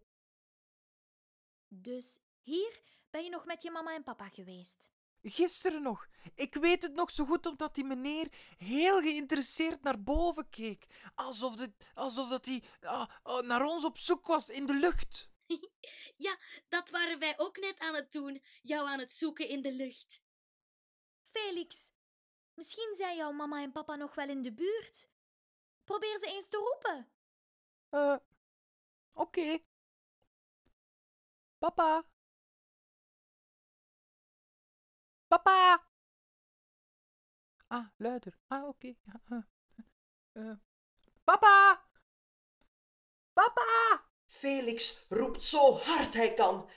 Dus 1.68 2.20
hier 2.42 2.80
ben 3.10 3.24
je 3.24 3.30
nog 3.30 3.44
met 3.44 3.62
je 3.62 3.70
mama 3.70 3.94
en 3.94 4.02
papa 4.02 4.28
geweest. 4.28 4.90
Gisteren 5.22 5.82
nog. 5.82 6.08
Ik 6.34 6.54
weet 6.54 6.82
het 6.82 6.94
nog 6.94 7.10
zo 7.10 7.24
goed 7.24 7.46
omdat 7.46 7.74
die 7.74 7.84
meneer 7.84 8.28
heel 8.58 9.00
geïnteresseerd 9.00 9.82
naar 9.82 10.02
boven 10.02 10.50
keek. 10.50 10.86
Alsof, 11.14 11.56
de, 11.56 11.72
alsof 11.94 12.28
dat 12.28 12.46
hij 12.46 12.62
ah, 12.80 13.10
ah, 13.22 13.42
naar 13.42 13.64
ons 13.64 13.84
op 13.84 13.98
zoek 13.98 14.26
was 14.26 14.48
in 14.48 14.66
de 14.66 14.74
lucht. 14.74 15.28
Ja, 16.16 16.38
dat 16.68 16.90
waren 16.90 17.18
wij 17.18 17.38
ook 17.38 17.58
net 17.58 17.78
aan 17.78 17.94
het 17.94 18.12
doen, 18.12 18.42
jou 18.62 18.88
aan 18.88 18.98
het 18.98 19.12
zoeken 19.12 19.48
in 19.48 19.62
de 19.62 19.72
lucht. 19.72 20.22
Felix, 21.26 21.92
misschien 22.54 22.94
zijn 22.96 23.16
jouw 23.16 23.32
mama 23.32 23.62
en 23.62 23.72
papa 23.72 23.96
nog 23.96 24.14
wel 24.14 24.28
in 24.28 24.42
de 24.42 24.52
buurt. 24.52 25.08
Probeer 25.84 26.18
ze 26.18 26.26
eens 26.26 26.48
te 26.48 26.56
roepen. 26.56 27.12
Eh, 27.88 28.16
oké. 29.12 29.62
Papa. 31.58 32.04
Papa. 35.28 35.86
Ah, 37.68 37.86
luider. 37.96 38.38
Ah, 38.48 38.68
oké. 38.68 38.94
Ja, 39.02 39.20
eh, 39.30 39.42
eh, 40.32 40.56
papa. 41.24 41.88
Papa. 43.32 44.08
Felix 44.26 45.06
roept 45.08 45.44
zo 45.44 45.76
hard 45.78 46.14
hij 46.14 46.34
kan, 46.34 46.70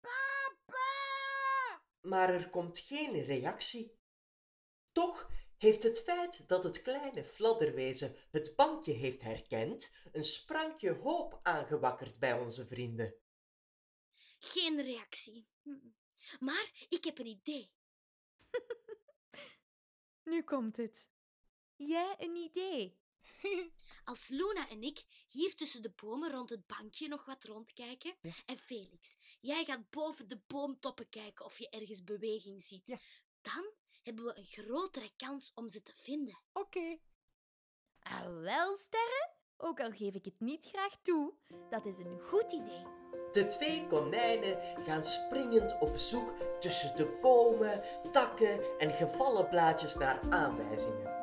Papa. 0.00 1.82
maar 2.00 2.28
er 2.28 2.50
komt 2.50 2.78
geen 2.78 3.24
reactie. 3.24 3.98
Toch 4.92 5.30
heeft 5.58 5.82
het 5.82 6.00
feit 6.00 6.48
dat 6.48 6.64
het 6.64 6.82
kleine 6.82 7.24
fladderwezen 7.24 8.16
het 8.30 8.56
bankje 8.56 8.92
heeft 8.92 9.22
herkend 9.22 9.94
een 10.12 10.24
sprankje 10.24 10.92
hoop 10.92 11.40
aangewakkerd 11.42 12.18
bij 12.18 12.32
onze 12.32 12.66
vrienden. 12.66 13.14
Geen 14.38 14.82
reactie. 14.82 15.48
Hm. 15.62 15.76
Maar 16.40 16.86
ik 16.88 17.04
heb 17.04 17.18
een 17.18 17.26
idee. 17.26 17.72
Nu 20.30 20.42
komt 20.42 20.76
het. 20.76 21.08
Jij 21.76 22.14
een 22.18 22.36
idee? 22.36 22.98
Als 24.04 24.28
Luna 24.28 24.68
en 24.68 24.82
ik 24.82 25.04
hier 25.28 25.54
tussen 25.54 25.82
de 25.82 25.90
bomen 25.90 26.30
rond 26.30 26.50
het 26.50 26.66
bankje 26.66 27.08
nog 27.08 27.24
wat 27.24 27.44
rondkijken. 27.44 28.16
Ja. 28.20 28.32
En 28.46 28.58
Felix, 28.58 29.16
jij 29.40 29.64
gaat 29.64 29.90
boven 29.90 30.28
de 30.28 30.40
boomtoppen 30.46 31.08
kijken 31.08 31.44
of 31.44 31.58
je 31.58 31.68
ergens 31.68 32.04
beweging 32.04 32.62
ziet. 32.62 32.86
Ja. 32.86 32.98
Dan 33.42 33.72
hebben 34.08 34.24
we 34.24 34.38
een 34.38 34.64
grotere 34.64 35.10
kans 35.16 35.52
om 35.54 35.68
ze 35.68 35.82
te 35.82 35.92
vinden. 35.94 36.38
Oké. 36.52 36.98
Ah, 38.02 38.40
wel, 38.40 38.76
sterren. 38.76 39.30
Ook 39.56 39.80
al 39.80 39.90
geef 39.90 40.14
ik 40.14 40.24
het 40.24 40.40
niet 40.40 40.64
graag 40.64 40.96
toe, 41.02 41.32
dat 41.70 41.86
is 41.86 41.98
een 41.98 42.20
goed 42.20 42.52
idee. 42.52 42.82
De 43.32 43.46
twee 43.46 43.86
konijnen 43.86 44.84
gaan 44.84 45.04
springend 45.04 45.78
op 45.80 45.96
zoek 45.96 46.32
tussen 46.60 46.96
de 46.96 47.18
bomen, 47.22 47.82
takken 48.12 48.78
en 48.78 48.90
gevallen 48.90 49.48
blaadjes 49.48 49.94
naar 49.94 50.20
aanwijzingen. 50.30 51.16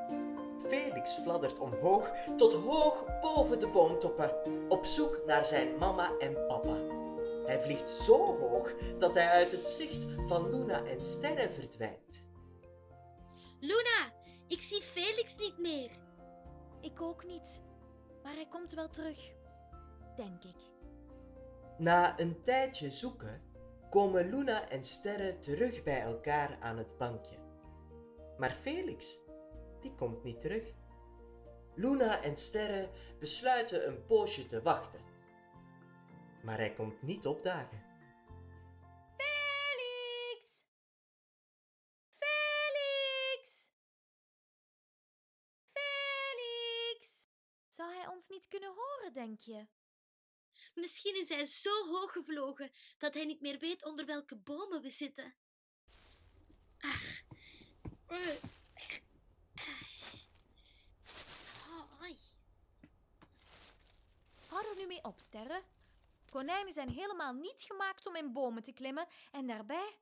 Felix 0.67 1.13
fladdert 1.13 1.59
omhoog 1.59 2.11
tot 2.37 2.53
hoog 2.53 3.19
boven 3.21 3.59
de 3.59 3.67
boomtoppen, 3.67 4.31
op 4.69 4.85
zoek 4.85 5.21
naar 5.25 5.45
zijn 5.45 5.77
mama 5.77 6.17
en 6.17 6.45
papa. 6.47 6.77
Hij 7.45 7.61
vliegt 7.61 7.89
zo 7.89 8.37
hoog 8.39 8.73
dat 8.99 9.13
hij 9.13 9.29
uit 9.29 9.51
het 9.51 9.67
zicht 9.67 10.05
van 10.27 10.49
Luna 10.49 10.85
en 10.85 11.01
Sterren 11.01 11.53
verdwijnt. 11.53 12.25
Luna, 13.59 14.13
ik 14.47 14.61
zie 14.61 14.81
Felix 14.81 15.37
niet 15.37 15.57
meer. 15.57 15.91
Ik 16.81 17.01
ook 17.01 17.25
niet. 17.25 17.61
Maar 18.23 18.33
hij 18.33 18.47
komt 18.47 18.73
wel 18.73 18.89
terug. 18.89 19.31
Denk 20.15 20.43
ik. 20.43 20.73
Na 21.77 22.19
een 22.19 22.41
tijdje 22.41 22.91
zoeken 22.91 23.41
komen 23.89 24.29
Luna 24.29 24.69
en 24.69 24.83
Sterre 24.83 25.39
terug 25.39 25.83
bij 25.83 26.01
elkaar 26.01 26.57
aan 26.59 26.77
het 26.77 26.97
bankje. 26.97 27.37
Maar 28.37 28.51
Felix, 28.51 29.19
die 29.81 29.95
komt 29.95 30.23
niet 30.23 30.41
terug. 30.41 30.63
Luna 31.75 32.21
en 32.21 32.37
Sterre 32.37 32.89
besluiten 33.19 33.87
een 33.87 34.05
poosje 34.05 34.45
te 34.45 34.61
wachten. 34.61 34.99
Maar 36.43 36.57
hij 36.57 36.73
komt 36.73 37.01
niet 37.01 37.27
opdagen. 37.27 37.83
Ons 48.25 48.37
niet 48.37 48.47
kunnen 48.47 48.73
horen, 48.75 49.13
denk 49.13 49.39
je? 49.39 49.67
Misschien 50.73 51.15
is 51.15 51.29
hij 51.29 51.45
zo 51.45 51.85
hoog 51.85 52.11
gevlogen 52.11 52.71
dat 52.97 53.13
hij 53.13 53.25
niet 53.25 53.41
meer 53.41 53.59
weet 53.59 53.85
onder 53.85 54.05
welke 54.05 54.35
bomen 54.35 54.81
we 54.81 54.89
zitten. 54.89 55.35
Ach. 56.79 57.21
Hoi. 61.97 62.17
Hou 64.47 64.67
er 64.67 64.75
nu 64.75 64.85
mee 64.85 65.03
op, 65.03 65.19
sterren. 65.19 65.63
Konijnen 66.29 66.73
zijn 66.73 66.89
helemaal 66.89 67.33
niet 67.33 67.61
gemaakt 67.61 68.05
om 68.05 68.15
in 68.15 68.33
bomen 68.33 68.63
te 68.63 68.73
klimmen 68.73 69.07
en 69.31 69.47
daarbij, 69.47 69.97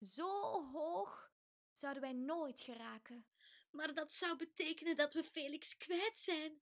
zo 0.00 0.62
hoog, 0.72 1.30
zouden 1.72 2.02
wij 2.02 2.12
nooit 2.12 2.60
geraken. 2.60 3.26
Maar 3.70 3.94
dat 3.94 4.12
zou 4.12 4.36
betekenen 4.36 4.96
dat 4.96 5.14
we 5.14 5.24
Felix 5.24 5.76
kwijt 5.76 6.18
zijn. 6.18 6.60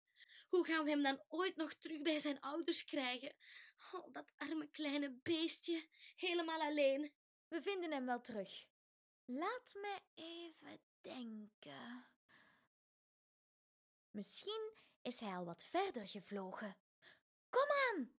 Hoe 0.50 0.64
gaan 0.66 0.84
we 0.84 0.90
hem 0.90 1.02
dan 1.02 1.24
ooit 1.28 1.56
nog 1.56 1.74
terug 1.74 2.02
bij 2.02 2.20
zijn 2.20 2.40
ouders 2.40 2.84
krijgen? 2.84 3.34
Oh, 3.92 4.12
dat 4.12 4.32
arme 4.36 4.70
kleine 4.70 5.18
beestje, 5.22 5.88
helemaal 6.16 6.60
alleen. 6.60 7.14
We 7.48 7.62
vinden 7.62 7.92
hem 7.92 8.06
wel 8.06 8.20
terug. 8.20 8.66
Laat 9.24 9.74
me 9.74 10.00
even 10.14 10.80
denken. 11.00 12.08
Misschien 14.10 14.72
is 15.02 15.20
hij 15.20 15.36
al 15.36 15.44
wat 15.44 15.64
verder 15.64 16.08
gevlogen. 16.08 16.78
Kom 17.48 17.68
aan! 17.90 18.14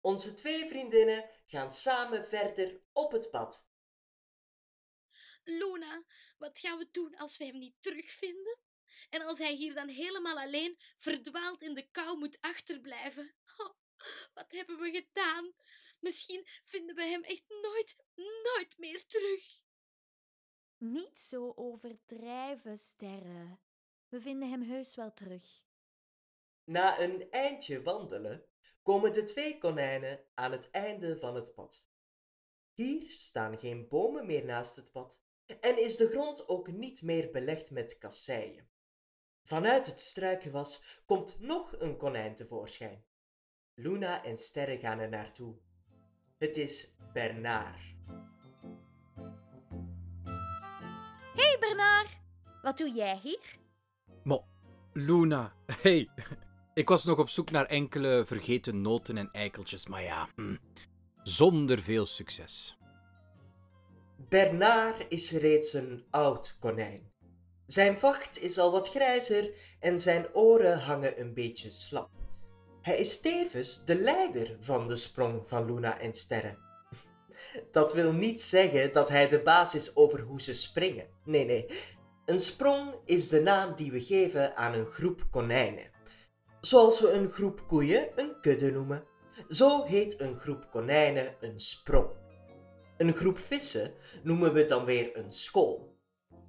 Onze 0.00 0.34
twee 0.34 0.66
vriendinnen 0.66 1.30
gaan 1.46 1.70
samen 1.70 2.24
verder 2.24 2.82
op 2.92 3.12
het 3.12 3.30
pad. 3.30 3.70
Luna, 5.44 6.04
wat 6.38 6.58
gaan 6.58 6.78
we 6.78 6.88
doen 6.90 7.16
als 7.16 7.36
we 7.36 7.44
hem 7.44 7.58
niet 7.58 7.76
terugvinden? 7.80 8.58
En 9.10 9.22
als 9.22 9.38
hij 9.38 9.54
hier 9.54 9.74
dan 9.74 9.88
helemaal 9.88 10.38
alleen 10.38 10.78
verdwaald 10.98 11.62
in 11.62 11.74
de 11.74 11.90
kou 11.90 12.18
moet 12.18 12.38
achterblijven? 12.40 13.34
Oh, 13.56 13.74
wat 14.34 14.52
hebben 14.52 14.78
we 14.78 14.90
gedaan? 14.90 15.52
Misschien 16.00 16.46
vinden 16.64 16.94
we 16.94 17.02
hem 17.02 17.22
echt 17.22 17.48
nooit, 17.48 17.96
nooit 18.14 18.78
meer 18.78 19.06
terug. 19.06 19.62
Niet 20.76 21.18
zo 21.18 21.52
overdrijven, 21.56 22.76
sterren. 22.76 23.60
We 24.08 24.20
vinden 24.20 24.50
hem 24.50 24.62
heus 24.62 24.94
wel 24.94 25.12
terug. 25.12 25.62
Na 26.64 27.00
een 27.00 27.30
eindje 27.30 27.82
wandelen 27.82 28.46
komen 28.82 29.12
de 29.12 29.24
twee 29.24 29.58
konijnen 29.58 30.24
aan 30.34 30.52
het 30.52 30.70
einde 30.70 31.18
van 31.18 31.34
het 31.34 31.54
pad. 31.54 31.84
Hier 32.72 33.10
staan 33.10 33.58
geen 33.58 33.88
bomen 33.88 34.26
meer 34.26 34.44
naast 34.44 34.76
het 34.76 34.92
pad 34.92 35.20
en 35.60 35.78
is 35.78 35.96
de 35.96 36.08
grond 36.08 36.48
ook 36.48 36.72
niet 36.72 37.02
meer 37.02 37.30
belegd 37.30 37.70
met 37.70 37.98
kasseien. 37.98 38.70
Vanuit 39.44 39.86
het 39.86 40.00
struikenwas 40.00 41.00
komt 41.06 41.40
nog 41.40 41.74
een 41.78 41.96
konijn 41.96 42.34
tevoorschijn. 42.34 43.04
Luna 43.74 44.24
en 44.24 44.38
Sterre 44.38 44.78
gaan 44.78 44.98
er 44.98 45.08
naartoe. 45.08 45.56
Het 46.38 46.56
is 46.56 46.94
Bernard. 47.12 47.80
hey 51.34 51.56
Bernard, 51.60 52.18
wat 52.62 52.78
doe 52.78 52.90
jij 52.90 53.20
hier? 53.22 53.58
Maar, 54.22 54.40
Luna, 54.92 55.52
hey. 55.82 56.08
Ik 56.74 56.88
was 56.88 57.04
nog 57.04 57.18
op 57.18 57.28
zoek 57.28 57.50
naar 57.50 57.66
enkele 57.66 58.24
vergeten 58.26 58.80
noten 58.80 59.16
en 59.16 59.30
eikeltjes, 59.32 59.86
maar 59.86 60.02
ja, 60.02 60.28
hm, 60.34 60.56
zonder 61.22 61.82
veel 61.82 62.06
succes. 62.06 62.76
Bernard 64.28 65.04
is 65.08 65.30
reeds 65.30 65.72
een 65.72 66.04
oud 66.10 66.56
konijn. 66.60 67.11
Zijn 67.66 67.98
vacht 67.98 68.42
is 68.42 68.58
al 68.58 68.72
wat 68.72 68.88
grijzer 68.88 69.50
en 69.80 70.00
zijn 70.00 70.34
oren 70.34 70.78
hangen 70.78 71.20
een 71.20 71.34
beetje 71.34 71.70
slap. 71.70 72.10
Hij 72.82 72.98
is 72.98 73.20
tevens 73.20 73.84
de 73.84 73.94
leider 73.94 74.56
van 74.60 74.88
de 74.88 74.96
sprong 74.96 75.42
van 75.46 75.64
Luna 75.64 75.98
en 75.98 76.14
Sterre. 76.14 76.56
Dat 77.70 77.92
wil 77.92 78.12
niet 78.12 78.40
zeggen 78.40 78.92
dat 78.92 79.08
hij 79.08 79.28
de 79.28 79.42
baas 79.42 79.74
is 79.74 79.96
over 79.96 80.20
hoe 80.20 80.40
ze 80.40 80.54
springen. 80.54 81.06
Nee, 81.24 81.44
nee. 81.44 81.66
Een 82.24 82.40
sprong 82.40 82.94
is 83.04 83.28
de 83.28 83.40
naam 83.40 83.74
die 83.74 83.92
we 83.92 84.00
geven 84.00 84.56
aan 84.56 84.74
een 84.74 84.86
groep 84.86 85.26
konijnen. 85.30 85.90
Zoals 86.60 87.00
we 87.00 87.12
een 87.12 87.30
groep 87.30 87.66
koeien 87.66 88.08
een 88.16 88.40
kudde 88.40 88.72
noemen. 88.72 89.04
Zo 89.48 89.84
heet 89.84 90.20
een 90.20 90.36
groep 90.36 90.70
konijnen 90.70 91.34
een 91.40 91.60
sprong. 91.60 92.10
Een 92.96 93.12
groep 93.12 93.38
vissen 93.38 93.94
noemen 94.22 94.52
we 94.52 94.64
dan 94.64 94.84
weer 94.84 95.16
een 95.16 95.32
school. 95.32 95.91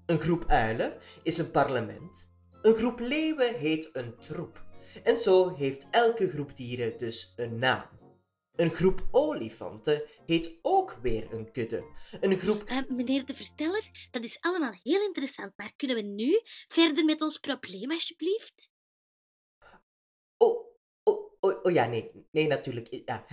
Een 0.05 0.19
groep 0.19 0.45
uilen 0.47 0.97
is 1.23 1.37
een 1.37 1.51
parlement. 1.51 2.31
Een 2.61 2.75
groep 2.75 2.99
leeuwen 2.99 3.55
heet 3.55 3.89
een 3.93 4.17
troep. 4.17 4.63
En 5.03 5.17
zo 5.17 5.55
heeft 5.55 5.87
elke 5.89 6.29
groep 6.29 6.55
dieren 6.55 6.97
dus 6.97 7.33
een 7.35 7.59
naam. 7.59 7.89
Een 8.55 8.71
groep 8.71 9.07
olifanten 9.11 10.03
heet 10.25 10.59
ook 10.61 10.97
weer 11.01 11.33
een 11.33 11.51
kudde. 11.51 11.85
Een 12.19 12.37
groep. 12.37 12.69
Uh, 12.69 12.87
meneer 12.87 13.25
de 13.25 13.33
verteller, 13.33 14.07
dat 14.11 14.23
is 14.23 14.37
allemaal 14.39 14.73
heel 14.83 15.01
interessant, 15.01 15.53
maar 15.55 15.73
kunnen 15.75 15.95
we 15.95 16.01
nu 16.01 16.41
verder 16.67 17.05
met 17.05 17.21
ons 17.21 17.37
probleem, 17.37 17.91
alsjeblieft? 17.91 18.69
Oh, 20.37 20.67
oh, 21.03 21.33
oh, 21.39 21.63
oh 21.63 21.71
ja, 21.71 21.85
nee, 21.85 22.11
nee, 22.31 22.47
natuurlijk. 22.47 22.87
Ja. 23.05 23.25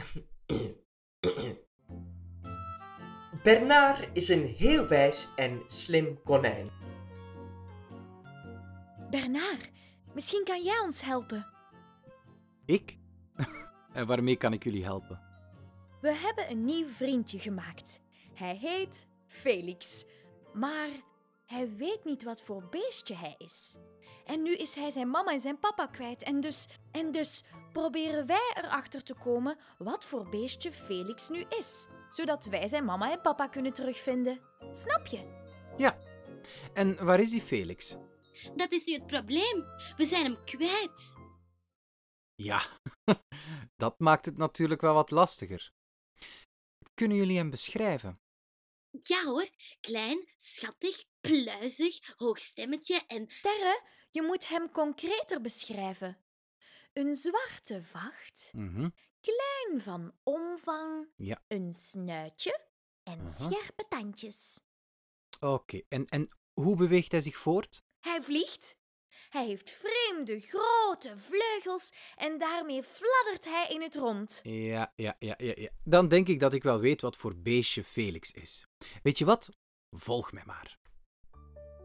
Bernard 3.42 4.08
is 4.12 4.28
een 4.28 4.54
heel 4.58 4.88
wijs 4.88 5.28
en 5.36 5.62
slim 5.66 6.22
konijn. 6.22 6.70
Bernard, 9.10 9.70
misschien 10.14 10.44
kan 10.44 10.62
jij 10.62 10.78
ons 10.78 11.02
helpen. 11.02 11.46
Ik? 12.64 12.98
en 13.92 14.06
waarmee 14.06 14.36
kan 14.36 14.52
ik 14.52 14.64
jullie 14.64 14.84
helpen? 14.84 15.20
We 16.00 16.12
hebben 16.12 16.50
een 16.50 16.64
nieuw 16.64 16.88
vriendje 16.88 17.38
gemaakt. 17.38 18.00
Hij 18.34 18.56
heet 18.56 19.06
Felix. 19.26 20.04
Maar 20.52 20.88
hij 21.46 21.76
weet 21.76 22.04
niet 22.04 22.22
wat 22.22 22.42
voor 22.42 22.68
beestje 22.70 23.14
hij 23.14 23.34
is. 23.38 23.76
En 24.24 24.42
nu 24.42 24.54
is 24.56 24.74
hij 24.74 24.90
zijn 24.90 25.10
mama 25.10 25.32
en 25.32 25.40
zijn 25.40 25.58
papa 25.58 25.86
kwijt. 25.86 26.22
En 26.22 26.40
dus, 26.40 26.68
en 26.90 27.12
dus 27.12 27.44
proberen 27.72 28.26
wij 28.26 28.52
erachter 28.54 29.02
te 29.02 29.14
komen 29.14 29.58
wat 29.78 30.04
voor 30.04 30.28
beestje 30.28 30.72
Felix 30.72 31.28
nu 31.28 31.44
is. 31.58 31.86
Zodat 32.10 32.44
wij 32.44 32.68
zijn 32.68 32.84
mama 32.84 33.12
en 33.12 33.20
papa 33.20 33.46
kunnen 33.48 33.72
terugvinden. 33.72 34.40
Snap 34.72 35.06
je? 35.06 35.38
Ja. 35.76 35.98
En 36.74 37.04
waar 37.04 37.20
is 37.20 37.30
die 37.30 37.42
Felix? 37.42 37.96
Dat 38.54 38.72
is 38.72 38.84
nu 38.84 38.92
het 38.92 39.06
probleem. 39.06 39.64
We 39.96 40.06
zijn 40.06 40.24
hem 40.24 40.44
kwijt. 40.44 41.14
Ja, 42.34 42.62
dat 43.76 43.98
maakt 43.98 44.26
het 44.26 44.36
natuurlijk 44.36 44.80
wel 44.80 44.94
wat 44.94 45.10
lastiger. 45.10 45.72
Kunnen 46.94 47.16
jullie 47.16 47.36
hem 47.36 47.50
beschrijven? 47.50 48.20
Ja 49.00 49.24
hoor, 49.24 49.48
klein, 49.80 50.28
schattig, 50.36 51.04
pluizig, 51.20 52.14
hoog 52.16 52.38
stemmetje 52.38 53.00
en... 53.06 53.28
Sterre, 53.30 53.82
je 54.10 54.22
moet 54.22 54.48
hem 54.48 54.70
concreter 54.70 55.40
beschrijven. 55.40 56.18
Een 56.92 57.14
zwarte 57.14 57.82
vacht, 57.84 58.50
Mhm. 58.52 58.88
Klein 59.20 59.80
van 59.82 60.12
omvang, 60.22 61.08
Ja. 61.16 61.42
een 61.48 61.74
snuitje 61.74 62.60
en 63.02 63.20
Aha. 63.20 63.30
scherpe 63.30 63.84
tandjes. 63.88 64.58
Oké, 65.40 65.80
en, 65.88 66.06
en 66.06 66.28
hoe 66.52 66.76
beweegt 66.76 67.12
hij 67.12 67.20
zich 67.20 67.36
voort? 67.36 67.82
Hij 68.00 68.22
vliegt. 68.22 68.78
Hij 69.30 69.46
heeft 69.46 69.70
vreemde 69.70 70.40
grote 70.40 71.18
vleugels 71.18 71.92
en 72.16 72.38
daarmee 72.38 72.82
fladdert 72.82 73.44
hij 73.44 73.68
in 73.68 73.82
het 73.82 73.94
rond. 73.94 74.40
Ja, 74.42 74.92
ja, 74.96 75.16
ja, 75.18 75.34
ja, 75.38 75.52
ja. 75.56 75.70
Dan 75.84 76.08
denk 76.08 76.28
ik 76.28 76.40
dat 76.40 76.52
ik 76.52 76.62
wel 76.62 76.78
weet 76.78 77.00
wat 77.00 77.16
voor 77.16 77.36
beestje 77.36 77.84
Felix 77.84 78.30
is. 78.32 78.66
Weet 79.02 79.18
je 79.18 79.24
wat? 79.24 79.50
Volg 79.96 80.32
mij 80.32 80.42
maar. 80.46 80.78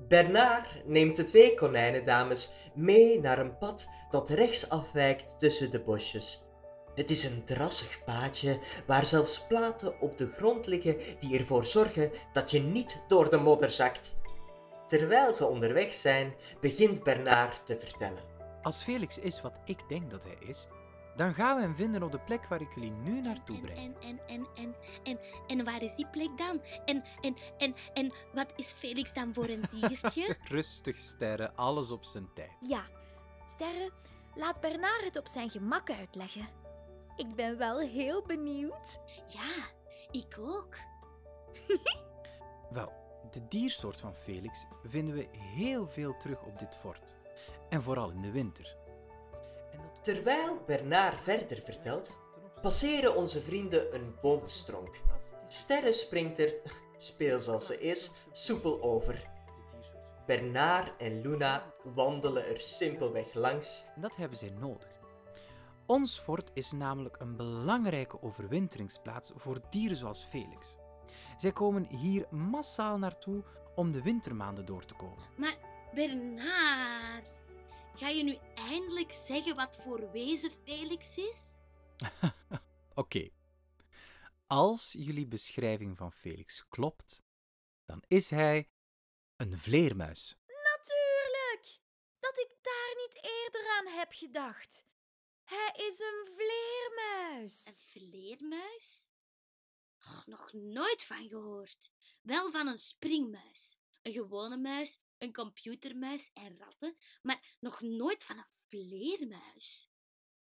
Bernard 0.07 0.85
neemt 0.87 1.15
de 1.15 1.23
twee 1.23 1.55
konijnendames 1.55 2.51
mee 2.75 3.19
naar 3.19 3.39
een 3.39 3.57
pad 3.57 3.89
dat 4.09 4.29
rechts 4.29 4.69
afwijkt 4.69 5.39
tussen 5.39 5.71
de 5.71 5.81
bosjes. 5.83 6.43
Het 6.95 7.11
is 7.11 7.23
een 7.23 7.43
drassig 7.43 8.03
paadje 8.03 8.59
waar 8.85 9.05
zelfs 9.05 9.47
platen 9.47 10.01
op 10.01 10.17
de 10.17 10.31
grond 10.31 10.65
liggen 10.67 10.97
die 11.19 11.39
ervoor 11.39 11.65
zorgen 11.65 12.11
dat 12.33 12.51
je 12.51 12.59
niet 12.59 13.03
door 13.07 13.29
de 13.29 13.37
modder 13.37 13.71
zakt. 13.71 14.15
Terwijl 14.87 15.33
ze 15.33 15.45
onderweg 15.45 15.93
zijn, 15.93 16.33
begint 16.61 17.03
Bernard 17.03 17.65
te 17.65 17.77
vertellen. 17.79 18.23
Als 18.61 18.83
Felix 18.83 19.17
is 19.19 19.41
wat 19.41 19.53
ik 19.65 19.79
denk 19.87 20.11
dat 20.11 20.23
hij 20.23 20.37
is, 20.39 20.67
Dan 21.15 21.33
gaan 21.33 21.55
we 21.55 21.61
hem 21.61 21.75
vinden 21.75 22.03
op 22.03 22.11
de 22.11 22.19
plek 22.19 22.45
waar 22.45 22.61
ik 22.61 22.73
jullie 22.75 22.91
nu 22.91 23.21
naartoe 23.21 23.55
En, 23.55 23.61
breng. 23.61 23.77
en, 23.77 23.95
en, 24.01 24.19
en, 24.27 24.47
en, 24.55 24.75
en, 25.03 25.19
en 25.47 25.65
waar 25.65 25.81
is 25.81 25.95
die 25.95 26.07
plek 26.07 26.37
dan? 26.37 26.61
En, 26.85 27.03
en, 27.21 27.35
en, 27.57 27.75
en 27.93 28.13
wat 28.33 28.53
is 28.55 28.65
Felix 28.73 29.13
dan 29.13 29.33
voor 29.33 29.47
een 29.49 29.63
diertje? 29.71 30.35
Rustig, 30.49 30.97
sterren, 30.97 31.55
alles 31.55 31.91
op 31.91 32.03
zijn 32.03 32.29
tijd. 32.33 32.51
Ja, 32.59 32.83
Sterre, 33.45 33.91
laat 34.35 34.61
Bernard 34.61 35.03
het 35.03 35.17
op 35.17 35.27
zijn 35.27 35.49
gemak 35.49 35.89
uitleggen. 35.89 36.47
Ik 37.15 37.35
ben 37.35 37.57
wel 37.57 37.79
heel 37.79 38.21
benieuwd. 38.25 38.99
ja, 39.27 39.65
ik 40.11 40.37
ook. 40.39 40.75
Wel, 42.69 42.91
de 43.31 43.47
diersoort 43.47 43.97
van 43.97 44.15
Felix 44.15 44.67
vinden 44.83 45.15
we 45.15 45.27
heel 45.37 45.87
veel 45.87 46.17
terug 46.17 46.43
op 46.43 46.59
dit 46.59 46.75
fort. 46.75 47.15
En 47.69 47.83
vooral 47.83 48.09
in 48.09 48.21
de 48.21 48.31
winter. 48.31 48.77
En 49.71 49.79
dat 49.81 50.03
Terwijl 50.03 50.61
Bernard 50.65 51.21
verder 51.21 51.61
vertelt, 51.61 52.15
passeren 52.61 53.15
onze 53.15 53.41
vrienden 53.41 53.95
een 53.95 54.15
boomstronk. 54.21 55.01
Sterre 55.47 55.91
springt 55.91 56.39
er, 56.39 56.53
speels 56.97 57.47
als 57.47 57.65
ze 57.65 57.79
is, 57.79 58.11
soepel 58.31 58.81
over. 58.81 59.29
Bernard 60.25 61.01
en 61.01 61.21
Luna 61.21 61.73
wandelen 61.83 62.45
er 62.45 62.59
simpelweg 62.59 63.33
langs. 63.33 63.85
En 63.95 64.01
dat 64.01 64.15
hebben 64.15 64.37
zij 64.37 64.49
nodig. 64.49 64.94
Ons 65.87 66.19
fort 66.19 66.51
is 66.53 66.71
namelijk 66.71 67.19
een 67.19 67.35
belangrijke 67.35 68.21
overwinteringsplaats 68.21 69.31
voor 69.35 69.61
dieren 69.69 69.97
zoals 69.97 70.23
Felix. 70.23 70.77
Zij 71.37 71.51
komen 71.51 71.85
hier 71.85 72.27
massaal 72.31 72.97
naartoe 72.97 73.43
om 73.75 73.91
de 73.91 74.01
wintermaanden 74.01 74.65
door 74.65 74.85
te 74.85 74.93
komen. 74.93 75.23
Maar 75.37 75.57
Bernard, 75.93 77.35
ga 77.95 78.07
je 78.07 78.23
nu 78.23 78.37
eindelijk 78.55 79.11
zeggen 79.11 79.55
wat 79.55 79.77
voor 79.81 80.11
wezen 80.11 80.51
Felix 80.63 81.17
is? 81.17 81.57
Oké. 82.93 83.29
Als 84.47 84.95
jullie 84.97 85.27
beschrijving 85.27 85.97
van 85.97 86.11
Felix 86.11 86.65
klopt, 86.69 87.21
dan 87.85 88.03
is 88.07 88.29
hij 88.29 88.69
een 89.35 89.57
vleermuis. 89.57 90.37
Natuurlijk! 90.47 91.79
Dat 92.19 92.37
ik 92.37 92.49
daar 92.61 92.93
niet 92.95 93.23
eerder 93.23 93.71
aan 93.77 93.97
heb 93.99 94.11
gedacht. 94.13 94.85
Hij 95.45 95.73
is 95.87 95.99
een 95.99 96.27
vleermuis. 96.35 97.65
Een 97.65 97.73
vleermuis? 97.73 99.09
Oh, 99.99 100.25
nog 100.25 100.53
nooit 100.53 101.03
van 101.03 101.27
gehoord. 101.29 101.91
Wel 102.21 102.51
van 102.51 102.67
een 102.67 102.79
springmuis. 102.79 103.77
Een 104.01 104.11
gewone 104.11 104.57
muis, 104.57 104.99
een 105.17 105.33
computermuis 105.33 106.29
en 106.33 106.57
ratten, 106.57 106.97
maar 107.21 107.55
nog 107.59 107.81
nooit 107.81 108.23
van 108.23 108.37
een 108.37 108.47
vleermuis. 108.67 109.89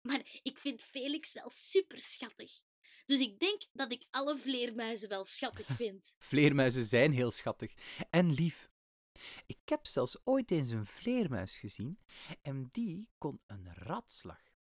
Maar 0.02 0.40
ik 0.44 0.58
vind 0.58 0.84
Felix 0.84 1.34
wel 1.34 1.50
super 1.50 2.00
schattig. 2.00 2.62
Dus 3.06 3.20
ik 3.20 3.40
denk 3.40 3.62
dat 3.72 3.92
ik 3.92 4.08
alle 4.10 4.38
vleermuizen 4.38 5.10
wel 5.10 5.26
schattig 5.26 5.68
vind. 5.82 6.16
Vleermuizen 6.18 6.86
zijn 6.86 7.12
heel 7.12 7.32
schattig 7.32 7.74
en 8.10 8.34
lief. 8.34 8.70
Ik 9.46 9.60
heb 9.66 9.88
zelfs 9.88 10.18
ooit 10.24 10.52
eens 10.52 10.70
een 10.70 10.86
vleermuis 10.86 11.56
gezien 11.56 12.00
en 12.42 12.70
die 12.72 13.10
kon 13.18 13.42
een 13.48 13.74
ratslag. 13.74 14.53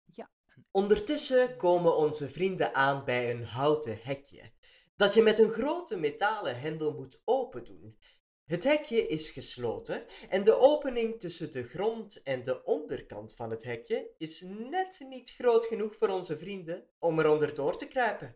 Ondertussen 0.71 1.57
komen 1.57 1.95
onze 1.95 2.29
vrienden 2.29 2.75
aan 2.75 3.05
bij 3.05 3.31
een 3.31 3.43
houten 3.43 3.99
hekje, 4.01 4.51
dat 4.95 5.13
je 5.13 5.21
met 5.21 5.39
een 5.39 5.51
grote 5.51 5.97
metalen 5.97 6.59
hendel 6.59 6.93
moet 6.93 7.21
opendoen. 7.25 7.97
Het 8.45 8.63
hekje 8.63 9.07
is 9.07 9.29
gesloten 9.29 10.05
en 10.29 10.43
de 10.43 10.57
opening 10.57 11.19
tussen 11.19 11.51
de 11.51 11.63
grond 11.63 12.23
en 12.23 12.43
de 12.43 12.63
onderkant 12.63 13.35
van 13.35 13.49
het 13.49 13.63
hekje 13.63 14.13
is 14.17 14.41
net 14.41 14.99
niet 14.99 15.29
groot 15.31 15.65
genoeg 15.65 15.95
voor 15.95 16.09
onze 16.09 16.37
vrienden 16.37 16.89
om 16.99 17.19
eronder 17.19 17.53
door 17.53 17.77
te 17.77 17.87
kruipen. 17.87 18.35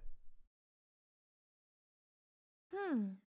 Hmm. 2.70 3.24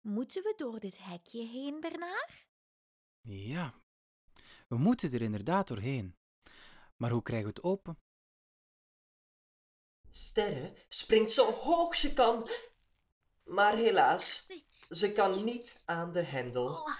Moeten 0.00 0.42
we 0.42 0.54
door 0.56 0.80
dit 0.80 0.98
hekje 0.98 1.46
heen, 1.46 1.80
Bernard? 1.80 2.46
Ja, 3.20 3.82
we 4.68 4.76
moeten 4.76 5.12
er 5.12 5.22
inderdaad 5.22 5.68
doorheen. 5.68 6.16
Maar 6.96 7.10
hoe 7.10 7.22
krijgen 7.22 7.48
we 7.48 7.54
het 7.54 7.62
open? 7.62 7.98
Sterre 10.18 10.74
springt 10.88 11.30
zo 11.30 11.52
hoog 11.52 11.96
ze 11.96 12.12
kan, 12.12 12.48
maar 13.44 13.76
helaas, 13.76 14.46
ze 14.90 15.12
kan 15.12 15.44
niet 15.44 15.82
aan 15.84 16.12
de 16.12 16.22
hendel. 16.22 16.90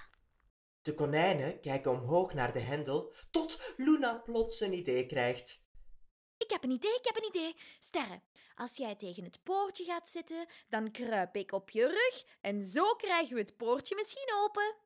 De 0.83 0.95
konijnen 0.95 1.61
kijken 1.61 1.91
omhoog 1.91 2.35
naar 2.35 2.53
de 2.53 2.59
hendel, 2.59 3.15
tot 3.31 3.75
Luna 3.77 4.19
plots 4.19 4.61
een 4.61 4.73
idee 4.73 5.07
krijgt. 5.07 5.67
Ik 6.37 6.51
heb 6.51 6.65
een 6.65 6.71
idee, 6.71 6.95
ik 6.95 7.05
heb 7.05 7.17
een 7.17 7.29
idee. 7.29 7.57
Sterre, 7.81 8.23
als 8.55 8.77
jij 8.77 8.97
tegen 8.97 9.25
het 9.25 9.43
poortje 9.43 9.85
gaat 9.85 10.09
zitten, 10.09 10.49
dan 10.69 10.91
kruip 10.91 11.37
ik 11.37 11.53
op 11.53 11.71
je 11.71 11.87
rug 11.87 12.37
en 12.41 12.63
zo 12.63 12.95
krijgen 12.95 13.35
we 13.35 13.41
het 13.41 13.57
poortje 13.57 13.95
misschien 13.95 14.33
open. 14.35 14.77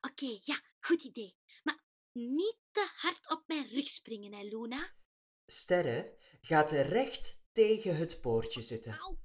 Oké, 0.00 0.38
ja, 0.40 0.60
goed 0.80 1.04
idee. 1.04 1.36
Maar 1.62 1.84
niet 2.12 2.58
te 2.72 2.90
hard 2.94 3.30
op 3.30 3.42
mijn 3.46 3.68
rug 3.68 3.88
springen, 3.88 4.32
hè, 4.32 4.42
Luna? 4.42 4.92
Sterre 5.46 6.16
gaat 6.40 6.70
recht 6.70 7.39
tegen 7.52 7.96
het 7.96 8.20
poortje 8.20 8.62
zitten. 8.62 8.92
Oh. 8.92 9.18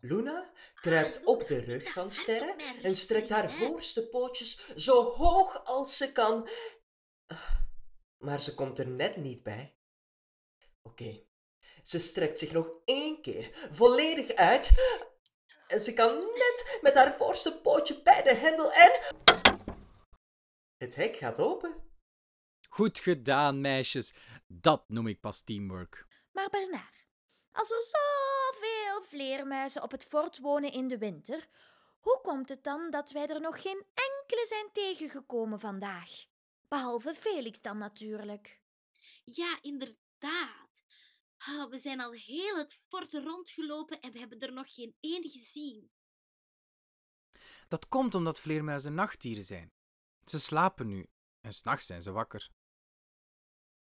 Luna 0.00 0.50
kruipt 0.74 1.24
op 1.24 1.46
de 1.46 1.58
rug 1.58 1.92
van 1.92 2.12
Sterre 2.12 2.54
en 2.82 2.96
strekt 2.96 3.28
haar 3.28 3.50
voorste 3.50 4.08
pootjes 4.08 4.74
zo 4.76 5.04
hoog 5.04 5.64
als 5.64 5.96
ze 5.96 6.12
kan. 6.12 6.48
Ah, 7.26 7.60
Maar 8.18 8.40
ze 8.40 8.54
komt 8.54 8.78
er 8.78 8.88
net 8.88 9.16
niet 9.16 9.42
bij. 9.42 9.76
Oké, 10.82 11.22
ze 11.82 11.98
strekt 11.98 12.38
zich 12.38 12.52
nog 12.52 12.70
één 12.84 13.22
keer 13.22 13.68
volledig 13.70 14.32
uit 14.34 14.70
en 15.68 15.80
ze 15.80 15.92
kan 15.92 16.18
net 16.18 16.78
met 16.80 16.94
haar 16.94 17.16
voorste 17.16 17.60
pootje 17.60 18.02
bij 18.02 18.22
de 18.22 18.34
hendel 18.34 18.72
en... 18.72 19.00
Het 20.76 20.94
hek 20.94 21.16
gaat 21.16 21.38
open. 21.38 21.74
Goed 22.68 22.98
gedaan, 22.98 23.60
meisjes. 23.60 24.14
Dat 24.46 24.88
noem 24.88 25.06
ik 25.06 25.20
pas 25.20 25.42
teamwork. 25.42 26.06
Maar 26.32 26.50
Bernard, 26.50 27.01
als 27.52 27.70
er 27.70 27.82
zoveel 27.82 29.02
vleermuizen 29.02 29.82
op 29.82 29.90
het 29.90 30.04
fort 30.04 30.38
wonen 30.38 30.72
in 30.72 30.88
de 30.88 30.98
winter, 30.98 31.48
hoe 32.00 32.20
komt 32.22 32.48
het 32.48 32.64
dan 32.64 32.90
dat 32.90 33.10
wij 33.10 33.26
er 33.26 33.40
nog 33.40 33.62
geen 33.62 33.86
enkele 33.94 34.46
zijn 34.46 34.72
tegengekomen 34.72 35.60
vandaag? 35.60 36.10
Behalve 36.68 37.14
Felix 37.14 37.62
dan 37.62 37.78
natuurlijk. 37.78 38.60
Ja, 39.24 39.58
inderdaad. 39.62 40.84
Ah, 41.36 41.70
we 41.70 41.78
zijn 41.78 42.00
al 42.00 42.12
heel 42.12 42.56
het 42.56 42.80
fort 42.88 43.12
rondgelopen 43.12 44.00
en 44.00 44.12
we 44.12 44.18
hebben 44.18 44.38
er 44.38 44.52
nog 44.52 44.74
geen 44.74 44.96
één 45.00 45.30
gezien. 45.30 45.90
Dat 47.68 47.88
komt 47.88 48.14
omdat 48.14 48.40
vleermuizen 48.40 48.94
nachtdieren 48.94 49.44
zijn. 49.44 49.72
Ze 50.24 50.40
slapen 50.40 50.88
nu 50.88 51.06
en 51.40 51.52
s'nachts 51.52 51.86
zijn 51.86 52.02
ze 52.02 52.12
wakker. 52.12 52.50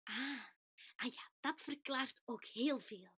Ah, 0.03 0.43
ah 0.95 1.13
ja, 1.13 1.31
dat 1.39 1.61
verklaart 1.61 2.21
ook 2.25 2.45
heel 2.45 2.79
veel. 2.79 3.18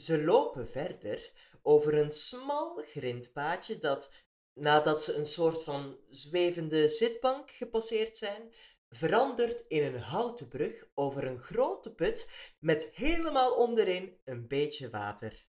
Ze 0.00 0.24
lopen 0.24 0.68
verder 0.68 1.32
over 1.62 1.94
een 1.94 2.12
smal 2.12 2.82
grindpaadje 2.86 3.78
dat, 3.78 4.12
nadat 4.52 5.02
ze 5.02 5.14
een 5.14 5.26
soort 5.26 5.62
van 5.62 5.98
zwevende 6.08 6.88
zitbank 6.88 7.50
gepasseerd 7.50 8.16
zijn, 8.16 8.52
verandert 8.88 9.64
in 9.68 9.82
een 9.82 10.00
houten 10.00 10.48
brug 10.48 10.86
over 10.94 11.26
een 11.26 11.40
grote 11.40 11.94
put 11.94 12.30
met 12.58 12.90
helemaal 12.94 13.54
onderin 13.54 14.20
een 14.24 14.48
beetje 14.48 14.90
water. 14.90 15.46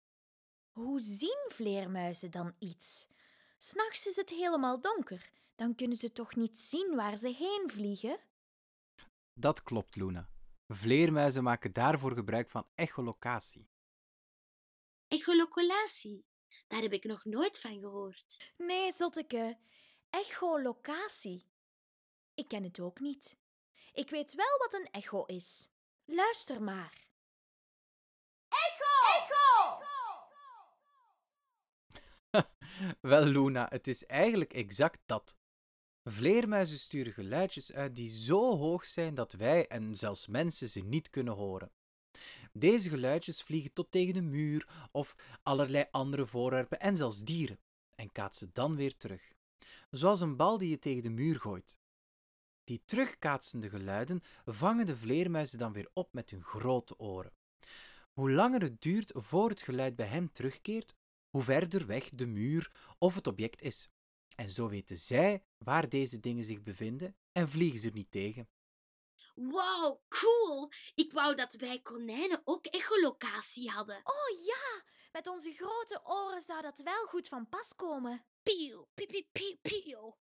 Hoe 0.71 0.99
zien 0.99 1.45
vleermuizen 1.47 2.31
dan 2.31 2.55
iets? 2.59 3.07
S'nachts 3.57 4.07
is 4.07 4.15
het 4.15 4.29
helemaal 4.29 4.81
donker. 4.81 5.31
Dan 5.55 5.75
kunnen 5.75 5.97
ze 5.97 6.11
toch 6.11 6.35
niet 6.35 6.59
zien 6.59 6.95
waar 6.95 7.17
ze 7.17 7.29
heen 7.29 7.69
vliegen? 7.71 8.19
Dat 9.33 9.63
klopt, 9.63 9.95
Luna. 9.95 10.29
Vleermuizen 10.67 11.43
maken 11.43 11.73
daarvoor 11.73 12.11
gebruik 12.11 12.49
van 12.49 12.67
echolocatie. 12.75 13.70
Echoloculatie. 15.11 16.25
Daar 16.67 16.81
heb 16.81 16.93
ik 16.93 17.03
nog 17.03 17.25
nooit 17.25 17.59
van 17.59 17.79
gehoord. 17.79 18.53
Nee, 18.57 18.91
zotteke. 18.91 19.57
Echolocatie. 20.09 21.49
Ik 22.33 22.47
ken 22.47 22.63
het 22.63 22.79
ook 22.79 22.99
niet. 22.99 23.37
Ik 23.93 24.09
weet 24.09 24.33
wel 24.33 24.57
wat 24.57 24.73
een 24.73 24.87
echo 24.91 25.25
is. 25.25 25.69
Luister 26.05 26.61
maar. 26.61 27.07
Echo! 28.47 28.91
Echo! 29.17 29.79
Wel, 33.09 33.23
Luna, 33.23 33.67
het 33.69 33.87
is 33.87 34.05
eigenlijk 34.05 34.53
exact 34.53 34.99
dat. 35.05 35.37
Vleermuizen 36.03 36.79
sturen 36.79 37.13
geluidjes 37.13 37.73
uit 37.73 37.95
die 37.95 38.09
zo 38.09 38.57
hoog 38.57 38.85
zijn 38.85 39.15
dat 39.15 39.33
wij 39.33 39.67
en 39.67 39.95
zelfs 39.95 40.27
mensen 40.27 40.69
ze 40.69 40.79
niet 40.79 41.09
kunnen 41.09 41.33
horen. 41.33 41.71
Deze 42.53 42.89
geluidjes 42.89 43.41
vliegen 43.41 43.73
tot 43.73 43.91
tegen 43.91 44.13
de 44.13 44.21
muur 44.21 44.87
of 44.91 45.15
allerlei 45.43 45.85
andere 45.91 46.25
voorwerpen 46.25 46.79
en 46.79 46.97
zelfs 46.97 47.23
dieren 47.23 47.59
en 47.95 48.11
kaatsen 48.11 48.49
dan 48.53 48.75
weer 48.75 48.97
terug. 48.97 49.33
Zoals 49.89 50.21
een 50.21 50.35
bal 50.35 50.57
die 50.57 50.69
je 50.69 50.79
tegen 50.79 51.03
de 51.03 51.09
muur 51.09 51.39
gooit. 51.39 51.77
Die 52.63 52.81
terugkaatsende 52.85 53.69
geluiden 53.69 54.21
vangen 54.45 54.85
de 54.85 54.97
vleermuizen 54.97 55.57
dan 55.57 55.73
weer 55.73 55.89
op 55.93 56.13
met 56.13 56.29
hun 56.29 56.43
grote 56.43 56.99
oren. 56.99 57.33
Hoe 58.13 58.31
langer 58.31 58.61
het 58.61 58.81
duurt 58.81 59.11
voor 59.15 59.49
het 59.49 59.61
geluid 59.61 59.95
bij 59.95 60.07
hen 60.07 60.31
terugkeert, 60.31 60.95
hoe 61.29 61.43
verder 61.43 61.85
weg 61.85 62.09
de 62.09 62.25
muur 62.25 62.71
of 62.97 63.15
het 63.15 63.27
object 63.27 63.61
is. 63.61 63.89
En 64.35 64.49
zo 64.49 64.69
weten 64.69 64.97
zij 64.97 65.43
waar 65.57 65.89
deze 65.89 66.19
dingen 66.19 66.43
zich 66.43 66.63
bevinden 66.63 67.15
en 67.31 67.49
vliegen 67.49 67.79
ze 67.79 67.87
er 67.87 67.93
niet 67.93 68.11
tegen. 68.11 68.49
Wow, 69.35 70.01
cool! 70.09 70.71
Ik 70.95 71.11
wou 71.11 71.35
dat 71.35 71.53
wij 71.55 71.79
konijnen 71.79 72.41
ook 72.43 72.65
echolocatie 72.65 73.69
hadden. 73.69 74.01
Oh 74.03 74.45
ja, 74.45 74.83
met 75.11 75.27
onze 75.27 75.51
grote 75.51 76.01
oren 76.03 76.41
zou 76.41 76.61
dat 76.61 76.79
wel 76.79 77.05
goed 77.05 77.27
van 77.27 77.49
pas 77.49 77.75
komen. 77.75 78.25
Pieuw, 78.43 78.87
pieuw, 78.93 79.07
pieuw, 79.07 79.25
pieuw, 79.31 79.55
pieuw. 79.61 80.17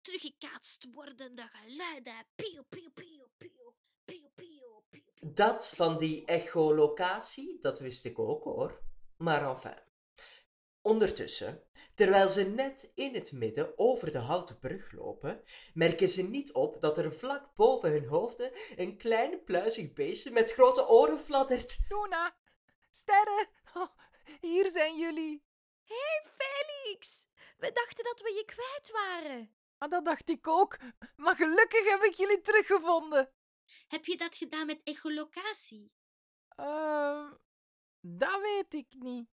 Teruggekaatst 0.00 0.86
wordende 0.92 1.48
geluiden. 1.52 2.26
Pieuw, 2.34 2.62
pieuw. 2.68 2.90
Pieuw, 3.36 3.74
pieuw, 4.04 4.30
pieuw. 4.34 4.84
Dat 5.20 5.68
van 5.68 5.98
die 5.98 6.24
echolocatie, 6.24 7.58
dat 7.60 7.78
wist 7.78 8.04
ik 8.04 8.18
ook 8.18 8.44
hoor. 8.44 8.80
Maar 9.16 9.48
enfin. 9.48 9.89
Ondertussen, 10.82 11.62
terwijl 11.94 12.28
ze 12.28 12.42
net 12.42 12.92
in 12.94 13.14
het 13.14 13.32
midden 13.32 13.78
over 13.78 14.12
de 14.12 14.18
houten 14.18 14.58
brug 14.58 14.92
lopen, 14.92 15.44
merken 15.74 16.08
ze 16.08 16.22
niet 16.22 16.52
op 16.52 16.80
dat 16.80 16.98
er 16.98 17.12
vlak 17.12 17.54
boven 17.54 17.90
hun 17.90 18.06
hoofden 18.06 18.52
een 18.76 18.96
klein 18.96 19.44
pluizig 19.44 19.92
beestje 19.92 20.30
met 20.30 20.52
grote 20.52 20.88
oren 20.88 21.20
fladdert. 21.20 21.78
Luna, 21.88 22.36
sterren, 22.90 23.48
oh, 23.74 23.88
hier 24.40 24.70
zijn 24.70 24.98
jullie. 24.98 25.44
Hé, 25.84 25.94
hey, 25.94 26.30
Felix! 26.36 27.26
We 27.58 27.72
dachten 27.72 28.04
dat 28.04 28.20
we 28.20 28.32
je 28.32 28.44
kwijt 28.44 28.90
waren. 28.90 29.54
Ah, 29.78 29.90
dat 29.90 30.04
dacht 30.04 30.28
ik 30.28 30.48
ook, 30.48 30.78
maar 31.16 31.36
gelukkig 31.36 31.90
heb 31.90 32.02
ik 32.02 32.14
jullie 32.14 32.40
teruggevonden. 32.40 33.32
Heb 33.88 34.04
je 34.04 34.16
dat 34.16 34.34
gedaan 34.34 34.66
met 34.66 34.80
echolocatie? 34.84 35.92
Uh, 36.56 37.32
dat 38.00 38.40
weet 38.40 38.74
ik 38.74 38.86
niet. 38.98 39.28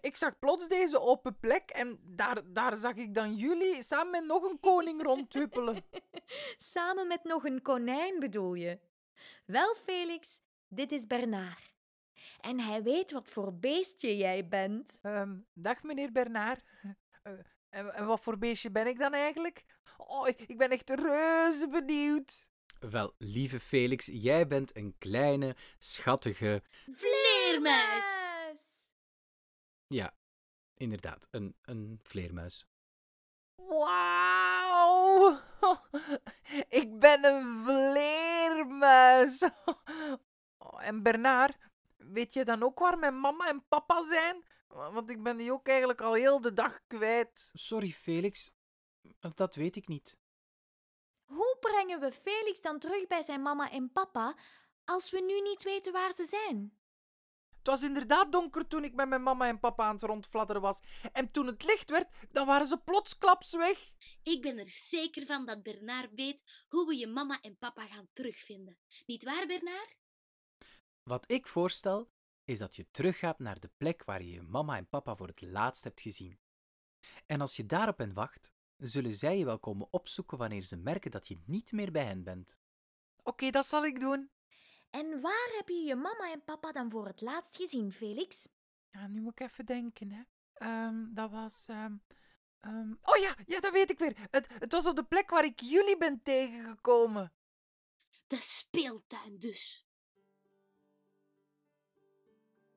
Ik 0.00 0.16
zag 0.16 0.38
plots 0.38 0.68
deze 0.68 1.00
open 1.00 1.38
plek 1.38 1.70
en 1.70 1.98
daar, 2.02 2.40
daar 2.44 2.76
zag 2.76 2.94
ik 2.94 3.14
dan 3.14 3.34
jullie 3.34 3.82
samen 3.82 4.10
met 4.10 4.24
nog 4.24 4.42
een 4.42 4.60
koning 4.60 5.02
rondhuppelen. 5.08 5.84
samen 6.56 7.06
met 7.06 7.24
nog 7.24 7.44
een 7.44 7.62
konijn 7.62 8.20
bedoel 8.20 8.54
je? 8.54 8.78
Wel, 9.44 9.74
Felix, 9.74 10.40
dit 10.68 10.92
is 10.92 11.06
Bernard. 11.06 11.72
En 12.40 12.60
hij 12.60 12.82
weet 12.82 13.12
wat 13.12 13.28
voor 13.28 13.54
beestje 13.54 14.16
jij 14.16 14.48
bent. 14.48 14.98
Um, 15.02 15.46
dag, 15.52 15.82
meneer 15.82 16.12
Bernard. 16.12 16.62
Uh, 16.82 17.32
en, 17.68 17.94
en, 17.94 18.06
wat 18.06 18.20
voor 18.20 18.38
beestje 18.38 18.70
ben 18.70 18.86
ik 18.86 18.98
dan 18.98 19.12
eigenlijk? 19.12 19.64
Oh, 19.96 20.28
ik 20.28 20.58
ben 20.58 20.70
echt 20.70 20.90
reuze 20.90 21.68
benieuwd. 21.68 22.46
Wel, 22.90 23.14
lieve 23.18 23.60
Felix, 23.60 24.08
jij 24.12 24.46
bent 24.46 24.76
een 24.76 24.94
kleine, 24.98 25.56
schattige... 25.78 26.62
Vleermuis! 26.92 28.41
Ja, 29.92 30.14
inderdaad, 30.74 31.28
een, 31.30 31.56
een 31.62 32.00
vleermuis. 32.02 32.66
Wauw! 33.54 35.40
Ik 36.80 36.98
ben 36.98 37.24
een 37.24 37.64
vleermuis! 37.64 39.42
Oh, 40.64 40.84
en 40.86 41.02
Bernard, 41.02 41.56
weet 41.96 42.32
je 42.32 42.44
dan 42.44 42.62
ook 42.62 42.78
waar 42.78 42.98
mijn 42.98 43.20
mama 43.20 43.48
en 43.48 43.66
papa 43.68 44.06
zijn? 44.06 44.44
Want 44.66 45.10
ik 45.10 45.22
ben 45.22 45.36
die 45.36 45.52
ook 45.52 45.68
eigenlijk 45.68 46.00
al 46.00 46.12
heel 46.12 46.40
de 46.40 46.52
dag 46.52 46.86
kwijt. 46.86 47.50
Sorry, 47.52 47.90
Felix, 47.90 48.52
dat 49.34 49.54
weet 49.54 49.76
ik 49.76 49.88
niet. 49.88 50.18
Hoe 51.24 51.56
brengen 51.60 52.00
we 52.00 52.12
Felix 52.12 52.60
dan 52.60 52.78
terug 52.78 53.06
bij 53.06 53.22
zijn 53.22 53.42
mama 53.42 53.70
en 53.70 53.92
papa 53.92 54.36
als 54.84 55.10
we 55.10 55.20
nu 55.20 55.40
niet 55.40 55.62
weten 55.62 55.92
waar 55.92 56.12
ze 56.12 56.24
zijn? 56.24 56.81
Het 57.62 57.70
was 57.70 57.82
inderdaad 57.82 58.32
donker 58.32 58.66
toen 58.66 58.84
ik 58.84 58.94
met 58.94 59.08
mijn 59.08 59.22
mama 59.22 59.48
en 59.48 59.60
papa 59.60 59.84
aan 59.84 59.94
het 59.94 60.02
rondfladderen 60.02 60.62
was. 60.62 60.80
En 61.12 61.30
toen 61.30 61.46
het 61.46 61.64
licht 61.64 61.90
werd, 61.90 62.08
dan 62.30 62.46
waren 62.46 62.66
ze 62.66 62.78
plotsklaps 62.78 63.52
weg. 63.52 63.90
Ik 64.22 64.42
ben 64.42 64.58
er 64.58 64.68
zeker 64.68 65.26
van 65.26 65.46
dat 65.46 65.62
Bernard 65.62 66.14
weet 66.14 66.66
hoe 66.68 66.86
we 66.86 66.96
je 66.96 67.06
mama 67.06 67.40
en 67.40 67.58
papa 67.58 67.86
gaan 67.86 68.08
terugvinden. 68.12 68.78
Niet 69.06 69.24
waar, 69.24 69.46
Bernard? 69.46 69.96
Wat 71.02 71.30
ik 71.30 71.46
voorstel, 71.46 72.10
is 72.44 72.58
dat 72.58 72.76
je 72.76 72.90
teruggaat 72.90 73.38
naar 73.38 73.60
de 73.60 73.70
plek 73.76 74.04
waar 74.04 74.22
je 74.22 74.30
je 74.30 74.42
mama 74.42 74.76
en 74.76 74.88
papa 74.88 75.16
voor 75.16 75.26
het 75.26 75.40
laatst 75.40 75.84
hebt 75.84 76.00
gezien. 76.00 76.38
En 77.26 77.40
als 77.40 77.56
je 77.56 77.66
daarop 77.66 77.98
hen 77.98 78.12
wacht, 78.12 78.52
zullen 78.76 79.16
zij 79.16 79.38
je 79.38 79.44
wel 79.44 79.58
komen 79.58 79.88
opzoeken 79.90 80.38
wanneer 80.38 80.62
ze 80.62 80.76
merken 80.76 81.10
dat 81.10 81.28
je 81.28 81.42
niet 81.46 81.72
meer 81.72 81.92
bij 81.92 82.04
hen 82.04 82.22
bent. 82.22 82.56
Oké, 83.22 83.50
dat 83.50 83.66
zal 83.66 83.84
ik 83.84 84.00
doen. 84.00 84.30
En 84.92 85.20
waar 85.20 85.50
heb 85.56 85.68
je 85.68 85.82
je 85.82 85.94
mama 85.94 86.32
en 86.32 86.44
papa 86.44 86.72
dan 86.72 86.90
voor 86.90 87.06
het 87.06 87.20
laatst 87.20 87.56
gezien, 87.56 87.92
Felix? 87.92 88.48
Ja, 88.90 89.06
nu 89.06 89.20
moet 89.20 89.40
ik 89.40 89.48
even 89.48 89.66
denken, 89.66 90.10
hè. 90.10 90.22
Um, 90.86 91.10
dat 91.14 91.30
was... 91.30 91.66
Um, 91.68 92.02
um... 92.60 92.98
Oh 93.02 93.16
ja, 93.16 93.36
ja, 93.46 93.60
dat 93.60 93.72
weet 93.72 93.90
ik 93.90 93.98
weer. 93.98 94.16
Het, 94.30 94.48
het 94.58 94.72
was 94.72 94.86
op 94.86 94.96
de 94.96 95.04
plek 95.04 95.30
waar 95.30 95.44
ik 95.44 95.60
jullie 95.60 95.96
ben 95.96 96.22
tegengekomen. 96.22 97.32
De 98.26 98.36
speeltuin 98.36 99.38
dus. 99.38 99.86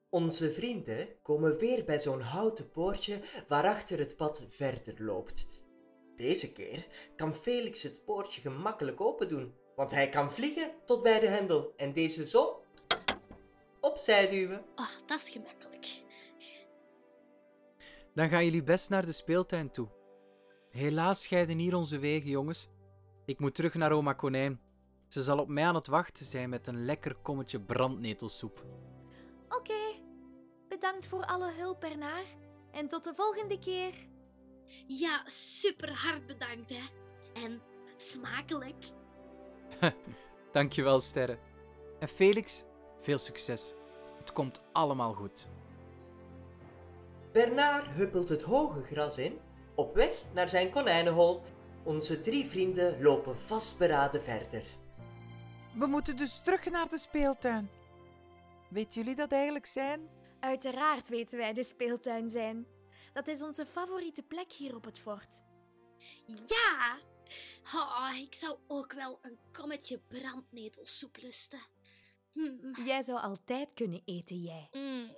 Onze 0.09 0.53
vrienden 0.53 1.21
komen 1.21 1.57
weer 1.57 1.85
bij 1.85 1.99
zo'n 1.99 2.21
houten 2.21 2.71
poortje 2.71 3.21
waarachter 3.47 3.99
het 3.99 4.15
pad 4.15 4.45
verder 4.49 5.03
loopt. 5.03 5.47
Deze 6.15 6.53
keer 6.53 6.87
kan 7.15 7.35
Felix 7.35 7.83
het 7.83 8.05
poortje 8.05 8.41
gemakkelijk 8.41 9.01
open 9.01 9.27
doen. 9.27 9.55
Want 9.75 9.91
hij 9.91 10.09
kan 10.09 10.31
vliegen 10.33 10.71
tot 10.85 11.03
bij 11.03 11.19
de 11.19 11.27
hendel 11.27 11.73
en 11.77 11.93
deze 11.93 12.27
zo 12.27 12.63
opzij 13.79 14.29
duwen. 14.29 14.63
Oh, 14.75 14.89
dat 15.05 15.19
is 15.19 15.29
gemakkelijk. 15.29 16.03
Dan 18.13 18.29
gaan 18.29 18.45
jullie 18.45 18.63
best 18.63 18.89
naar 18.89 19.05
de 19.05 19.11
speeltuin 19.11 19.71
toe. 19.71 19.87
Helaas 20.69 21.23
scheiden 21.23 21.57
hier 21.57 21.75
onze 21.75 21.99
wegen, 21.99 22.29
jongens. 22.29 22.67
Ik 23.25 23.39
moet 23.39 23.55
terug 23.55 23.73
naar 23.73 23.91
oma 23.91 24.13
Konijn. 24.13 24.61
Ze 25.07 25.23
zal 25.23 25.39
op 25.39 25.47
mij 25.47 25.63
aan 25.63 25.75
het 25.75 25.87
wachten 25.87 26.25
zijn 26.25 26.49
met 26.49 26.67
een 26.67 26.85
lekker 26.85 27.15
kommetje 27.15 27.61
brandnetelsoep. 27.61 28.65
Oké, 29.49 29.95
bedankt 30.67 31.07
voor 31.07 31.25
alle 31.25 31.51
hulp, 31.51 31.79
Bernard. 31.79 32.35
En 32.71 32.87
tot 32.87 33.03
de 33.03 33.13
volgende 33.15 33.59
keer. 33.59 33.93
Ja, 34.87 35.21
super 35.25 35.93
hard 35.93 36.27
bedankt, 36.27 36.69
hè. 36.69 36.83
En 37.33 37.61
smakelijk. 37.97 38.85
Dankjewel, 40.51 40.99
Sterren. 40.99 41.39
En 41.99 42.07
Felix, 42.07 42.63
veel 42.99 43.17
succes. 43.17 43.73
Het 44.19 44.33
komt 44.33 44.63
allemaal 44.71 45.13
goed. 45.13 45.47
Bernard 47.31 47.87
huppelt 47.87 48.29
het 48.29 48.41
hoge 48.41 48.81
gras 48.81 49.17
in, 49.17 49.39
op 49.75 49.95
weg 49.95 50.11
naar 50.33 50.49
zijn 50.49 50.69
konijnenhol. 50.69 51.41
Onze 51.83 52.19
drie 52.19 52.45
vrienden 52.45 53.01
lopen 53.01 53.39
vastberaden 53.39 54.21
verder. 54.21 54.63
We 55.73 55.85
moeten 55.85 56.17
dus 56.17 56.41
terug 56.43 56.69
naar 56.69 56.89
de 56.89 56.97
speeltuin. 56.97 57.69
Weet 58.69 58.93
jullie 58.93 59.15
dat 59.15 59.31
eigenlijk 59.31 59.65
zijn? 59.65 60.09
Uiteraard 60.39 61.09
weten 61.09 61.37
wij 61.37 61.53
de 61.53 61.63
speeltuin 61.63 62.29
zijn. 62.29 62.67
Dat 63.13 63.27
is 63.27 63.41
onze 63.41 63.65
favoriete 63.65 64.23
plek 64.23 64.51
hier 64.51 64.75
op 64.75 64.85
het 64.85 64.99
fort. 64.99 65.43
Ja, 66.25 66.97
Oh, 67.73 68.11
ik 68.15 68.33
zou 68.33 68.57
ook 68.67 68.93
wel 68.93 69.19
een 69.21 69.37
kommetje 69.51 69.99
brandnetelsoep 69.99 71.17
lusten. 71.17 71.59
Hm. 72.31 72.81
Jij 72.85 73.03
zou 73.03 73.19
altijd 73.19 73.69
kunnen 73.73 74.01
eten, 74.05 74.41
jij. 74.41 74.67
Mm. 74.71 75.15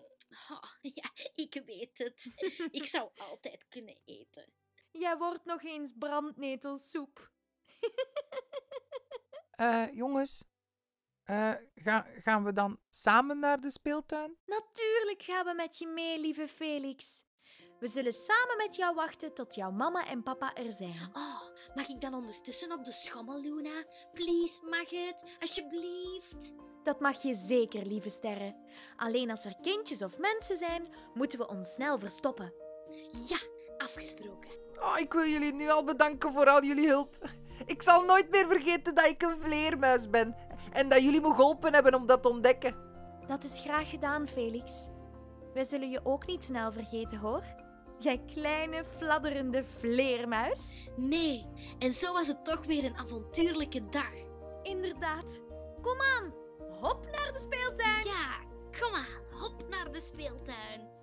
Oh, 0.50 0.64
ja, 0.82 1.12
ik 1.36 1.62
weet 1.66 1.98
het. 1.98 2.26
ik 2.72 2.86
zou 2.86 3.10
altijd 3.30 3.66
kunnen 3.70 3.98
eten. 4.06 4.54
Jij 4.92 5.18
wordt 5.18 5.46
nog 5.46 5.64
eens 5.64 5.94
brandnetelsoep. 5.98 7.32
uh, 9.60 9.94
jongens, 10.02 10.44
uh, 11.26 11.54
ga, 11.76 12.08
gaan 12.20 12.44
we 12.44 12.54
dan 12.54 12.80
samen 12.90 13.40
naar 13.40 13.62
de 13.62 13.72
speeltuin? 13.72 14.38
Natuurlijk 14.46 15.22
gaan 15.22 15.46
we 15.46 15.54
met 15.54 15.78
je 15.78 15.88
mee, 15.88 16.20
lieve 16.20 16.48
Felix. 16.48 17.26
We 17.80 17.88
zullen 17.88 18.14
samen 18.14 18.58
met 18.58 18.76
jou 18.76 18.96
wachten 18.96 19.34
tot 19.34 19.56
jouw 19.56 19.72
mama 19.72 20.08
en 20.08 20.24
papa 20.24 20.56
er 20.56 20.72
zijn. 20.72 21.10
Oh, 21.14 21.42
mag 21.76 21.88
ik 21.88 22.02
dan 22.02 22.14
ondertussen 22.14 22.72
op 22.72 22.86
de 22.86 22.92
schommel, 22.92 23.42
Luna? 23.42 23.84
Please, 24.14 24.60
mag 24.70 24.90
het? 24.90 25.38
Alsjeblieft. 25.40 26.54
Dat 26.84 27.00
mag 27.00 27.22
je 27.22 27.34
zeker, 27.34 27.86
lieve 27.86 28.10
sterren. 28.10 28.56
Alleen 28.96 29.30
als 29.30 29.46
er 29.46 29.56
kindjes 29.62 30.02
of 30.02 30.18
mensen 30.18 30.58
zijn, 30.58 30.88
moeten 31.14 31.40
we 31.40 31.48
ons 31.48 31.74
snel 31.74 32.00
verstoppen. 32.00 32.54
Ja, 33.28 33.38
afgesproken. 33.78 34.52
Oh, 34.80 34.98
ik 35.00 35.14
wil 35.14 35.26
jullie 35.26 35.54
nu 35.54 35.70
al 35.70 35.84
bedanken 35.84 36.34
voor 36.34 36.50
al 36.50 36.64
jullie 36.64 36.88
hulp. 36.88 37.30
Ik 37.66 37.82
zal 37.82 38.04
nooit 38.04 38.30
meer 38.30 38.48
vergeten 38.48 38.96
dat 38.96 39.06
ik 39.06 39.22
een 39.22 39.42
vleermuis 39.42 40.10
ben 40.10 40.36
en 40.72 40.90
dat 40.90 41.02
jullie 41.02 41.22
me 41.22 41.34
geholpen 41.34 41.74
hebben 41.74 41.96
om 41.96 42.06
dat 42.06 42.22
te 42.22 42.30
ontdekken. 42.30 42.76
Dat 43.28 43.44
is 43.44 43.60
graag 43.60 43.90
gedaan, 43.90 44.28
Felix. 44.28 44.88
Wij 45.54 45.64
zullen 45.64 45.90
je 45.90 46.06
ook 46.06 46.26
niet 46.26 46.44
snel 46.44 46.72
vergeten, 46.72 47.18
hoor. 47.18 47.44
Jij 48.04 48.22
kleine 48.34 48.86
fladderende 48.98 49.64
vleermuis. 49.80 50.90
Nee, 50.96 51.46
en 51.80 51.94
zo 51.94 52.14
was 52.14 52.28
het 52.28 52.46
toch 52.46 52.66
weer 52.66 52.84
een 52.84 52.98
avontuurlijke 52.98 53.90
dag. 53.90 54.12
Inderdaad. 54.64 55.42
Kom 55.82 56.02
aan, 56.02 56.34
hop 56.82 57.08
naar 57.12 57.34
de 57.34 57.40
speeltuin. 57.40 58.06
Ja, 58.06 58.40
kom 58.80 58.94
aan, 58.94 59.40
hop 59.40 59.70
naar 59.70 59.92
de 59.92 60.02
speeltuin. 60.06 60.96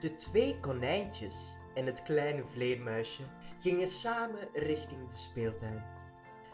De 0.00 0.16
twee 0.16 0.60
konijntjes 0.60 1.56
en 1.74 1.86
het 1.86 2.02
kleine 2.02 2.44
vleermuisje 2.46 3.22
gingen 3.58 3.88
samen 3.88 4.48
richting 4.52 5.08
de 5.08 5.16
speeltuin. 5.16 5.84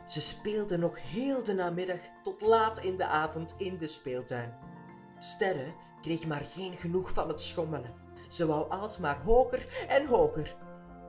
Ze 0.06 0.20
speelden 0.20 0.80
nog 0.80 1.02
heel 1.02 1.44
de 1.44 1.54
namiddag 1.54 2.00
tot 2.22 2.40
laat 2.40 2.78
in 2.78 2.96
de 2.96 3.04
avond 3.04 3.54
in 3.58 3.76
de 3.76 3.86
speeltuin. 3.86 4.58
Sterre 5.18 5.72
kreeg 6.00 6.26
maar 6.26 6.46
geen 6.52 6.76
genoeg 6.76 7.10
van 7.10 7.28
het 7.28 7.42
schommelen. 7.42 7.94
Ze 8.28 8.46
wou 8.46 8.70
alsmaar 8.70 9.22
hoger 9.22 9.86
en 9.88 10.06
hoger. 10.06 10.56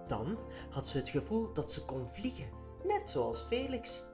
Dan 0.07 0.37
had 0.69 0.87
ze 0.87 0.97
het 0.97 1.09
gevoel 1.09 1.53
dat 1.53 1.71
ze 1.71 1.85
kon 1.85 2.07
vliegen, 2.11 2.49
net 2.83 3.09
zoals 3.09 3.41
Felix. 3.41 4.07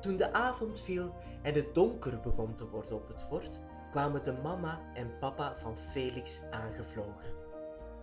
Toen 0.00 0.16
de 0.16 0.32
avond 0.32 0.80
viel 0.80 1.14
en 1.42 1.54
het 1.54 1.74
donker 1.74 2.20
begon 2.20 2.54
te 2.54 2.68
worden 2.68 2.96
op 2.96 3.08
het 3.08 3.22
fort, 3.22 3.58
kwamen 3.90 4.22
de 4.22 4.32
mama 4.32 4.80
en 4.94 5.18
papa 5.18 5.56
van 5.58 5.76
Felix 5.76 6.40
aangevlogen. 6.50 7.40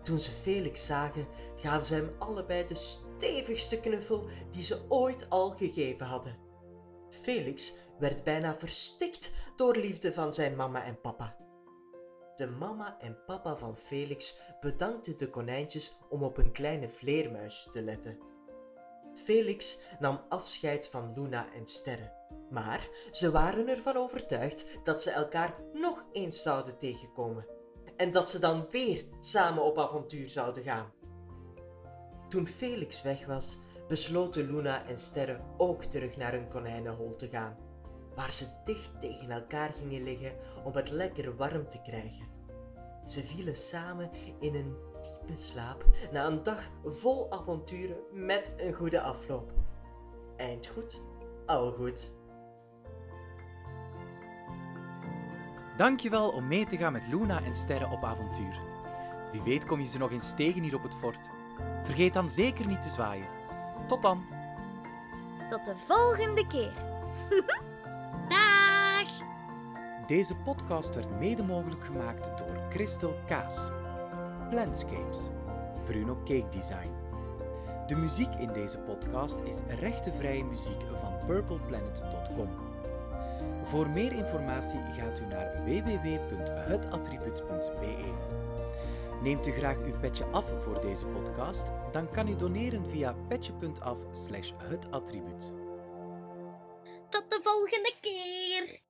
Toen 0.01 0.19
ze 0.19 0.31
Felix 0.31 0.85
zagen, 0.85 1.27
gaven 1.55 1.85
ze 1.85 1.95
hem 1.95 2.11
allebei 2.17 2.67
de 2.67 2.75
stevigste 2.75 3.79
knuffel 3.79 4.27
die 4.49 4.63
ze 4.63 4.79
ooit 4.89 5.29
al 5.29 5.49
gegeven 5.49 6.05
hadden. 6.05 6.37
Felix 7.09 7.73
werd 7.99 8.23
bijna 8.23 8.55
verstikt 8.55 9.33
door 9.55 9.75
liefde 9.75 10.13
van 10.13 10.33
zijn 10.33 10.55
mama 10.55 10.83
en 10.83 11.01
papa. 11.01 11.38
De 12.39 12.47
mama 12.47 12.97
en 12.99 13.17
papa 13.25 13.55
van 13.55 13.77
Felix 13.77 14.39
bedankten 14.59 15.17
de 15.17 15.29
konijntjes 15.29 15.97
om 16.09 16.23
op 16.23 16.37
een 16.37 16.51
kleine 16.51 16.89
vleermuisje 16.89 17.69
te 17.69 17.81
letten. 17.81 18.17
Felix 19.15 19.79
nam 19.99 20.21
afscheid 20.29 20.87
van 20.87 21.13
Luna 21.15 21.53
en 21.53 21.67
Sterre, 21.67 22.11
maar 22.49 22.89
ze 23.11 23.31
waren 23.31 23.67
ervan 23.67 23.95
overtuigd 23.95 24.67
dat 24.83 25.01
ze 25.01 25.11
elkaar 25.11 25.55
nog 25.73 26.05
eens 26.11 26.41
zouden 26.41 26.77
tegenkomen 26.77 27.45
en 27.95 28.11
dat 28.11 28.29
ze 28.29 28.39
dan 28.39 28.67
weer 28.69 29.05
samen 29.19 29.63
op 29.63 29.77
avontuur 29.77 30.29
zouden 30.29 30.63
gaan. 30.63 30.93
Toen 32.29 32.47
Felix 32.47 33.01
weg 33.01 33.25
was, 33.25 33.57
besloten 33.87 34.51
Luna 34.51 34.85
en 34.85 34.97
Sterre 34.97 35.41
ook 35.57 35.83
terug 35.83 36.17
naar 36.17 36.31
hun 36.31 36.49
konijnenhol 36.49 37.15
te 37.15 37.27
gaan, 37.27 37.57
waar 38.19 38.33
ze 38.33 38.45
dicht 38.63 38.99
tegen 38.99 39.31
elkaar 39.31 39.71
gingen 39.73 40.03
liggen 40.03 40.31
om 40.63 40.73
het 40.73 40.89
lekker 40.89 41.35
warm 41.35 41.67
te 41.67 41.81
krijgen. 41.81 42.27
Ze 43.05 43.23
vielen 43.23 43.55
samen 43.55 44.09
in 44.39 44.55
een 44.55 44.75
diepe 45.01 45.41
slaap 45.41 45.85
na 46.11 46.25
een 46.25 46.43
dag 46.43 46.69
vol 46.85 47.31
avonturen 47.31 47.97
met 48.11 48.53
een 48.57 48.73
goede 48.73 49.01
afloop. 49.01 49.51
Eind 50.37 50.67
goed, 50.67 51.01
al 51.45 51.71
goed. 51.71 52.11
Dankjewel 55.77 56.29
om 56.29 56.47
mee 56.47 56.65
te 56.65 56.77
gaan 56.77 56.93
met 56.93 57.07
Luna 57.07 57.43
en 57.43 57.55
Sterren 57.55 57.91
op 57.91 58.03
avontuur. 58.03 58.59
Wie 59.31 59.41
weet 59.41 59.65
kom 59.65 59.79
je 59.79 59.87
ze 59.87 59.97
nog 59.97 60.11
eens 60.11 60.35
tegen 60.35 60.63
hier 60.63 60.75
op 60.75 60.83
het 60.83 60.95
fort. 60.95 61.29
Vergeet 61.83 62.13
dan 62.13 62.29
zeker 62.29 62.67
niet 62.67 62.81
te 62.81 62.89
zwaaien. 62.89 63.27
Tot 63.87 64.01
dan! 64.01 64.25
Tot 65.49 65.65
de 65.65 65.75
volgende 65.87 66.47
keer. 66.47 66.73
Deze 70.09 70.35
podcast 70.35 70.95
werd 70.95 71.19
mede 71.19 71.43
mogelijk 71.43 71.83
gemaakt 71.83 72.37
door 72.37 72.61
Christel 72.69 73.15
Kaas, 73.27 73.57
Plantscapes, 74.49 75.19
Bruno 75.85 76.15
Cake 76.15 76.49
Design. 76.49 76.91
De 77.87 77.95
muziek 77.95 78.33
in 78.33 78.53
deze 78.53 78.77
podcast 78.77 79.39
is 79.39 79.57
rechtenvrije 79.79 80.43
muziek 80.43 80.81
van 80.99 81.25
purpleplanet.com. 81.25 82.49
Voor 83.63 83.89
meer 83.89 84.11
informatie 84.11 84.79
gaat 84.79 85.19
u 85.19 85.25
naar 85.25 85.63
www.hetattribuut.be. 85.65 88.13
Neemt 89.21 89.47
u 89.47 89.51
graag 89.51 89.77
uw 89.77 89.99
petje 89.99 90.25
af 90.25 90.63
voor 90.63 90.81
deze 90.81 91.05
podcast? 91.05 91.63
Dan 91.91 92.11
kan 92.11 92.27
u 92.27 92.35
doneren 92.35 92.89
via 92.89 93.15
petje.af 93.27 93.97
slash. 94.11 94.51
Tot 97.09 97.25
de 97.29 97.39
volgende 97.43 97.93
keer! 98.01 98.87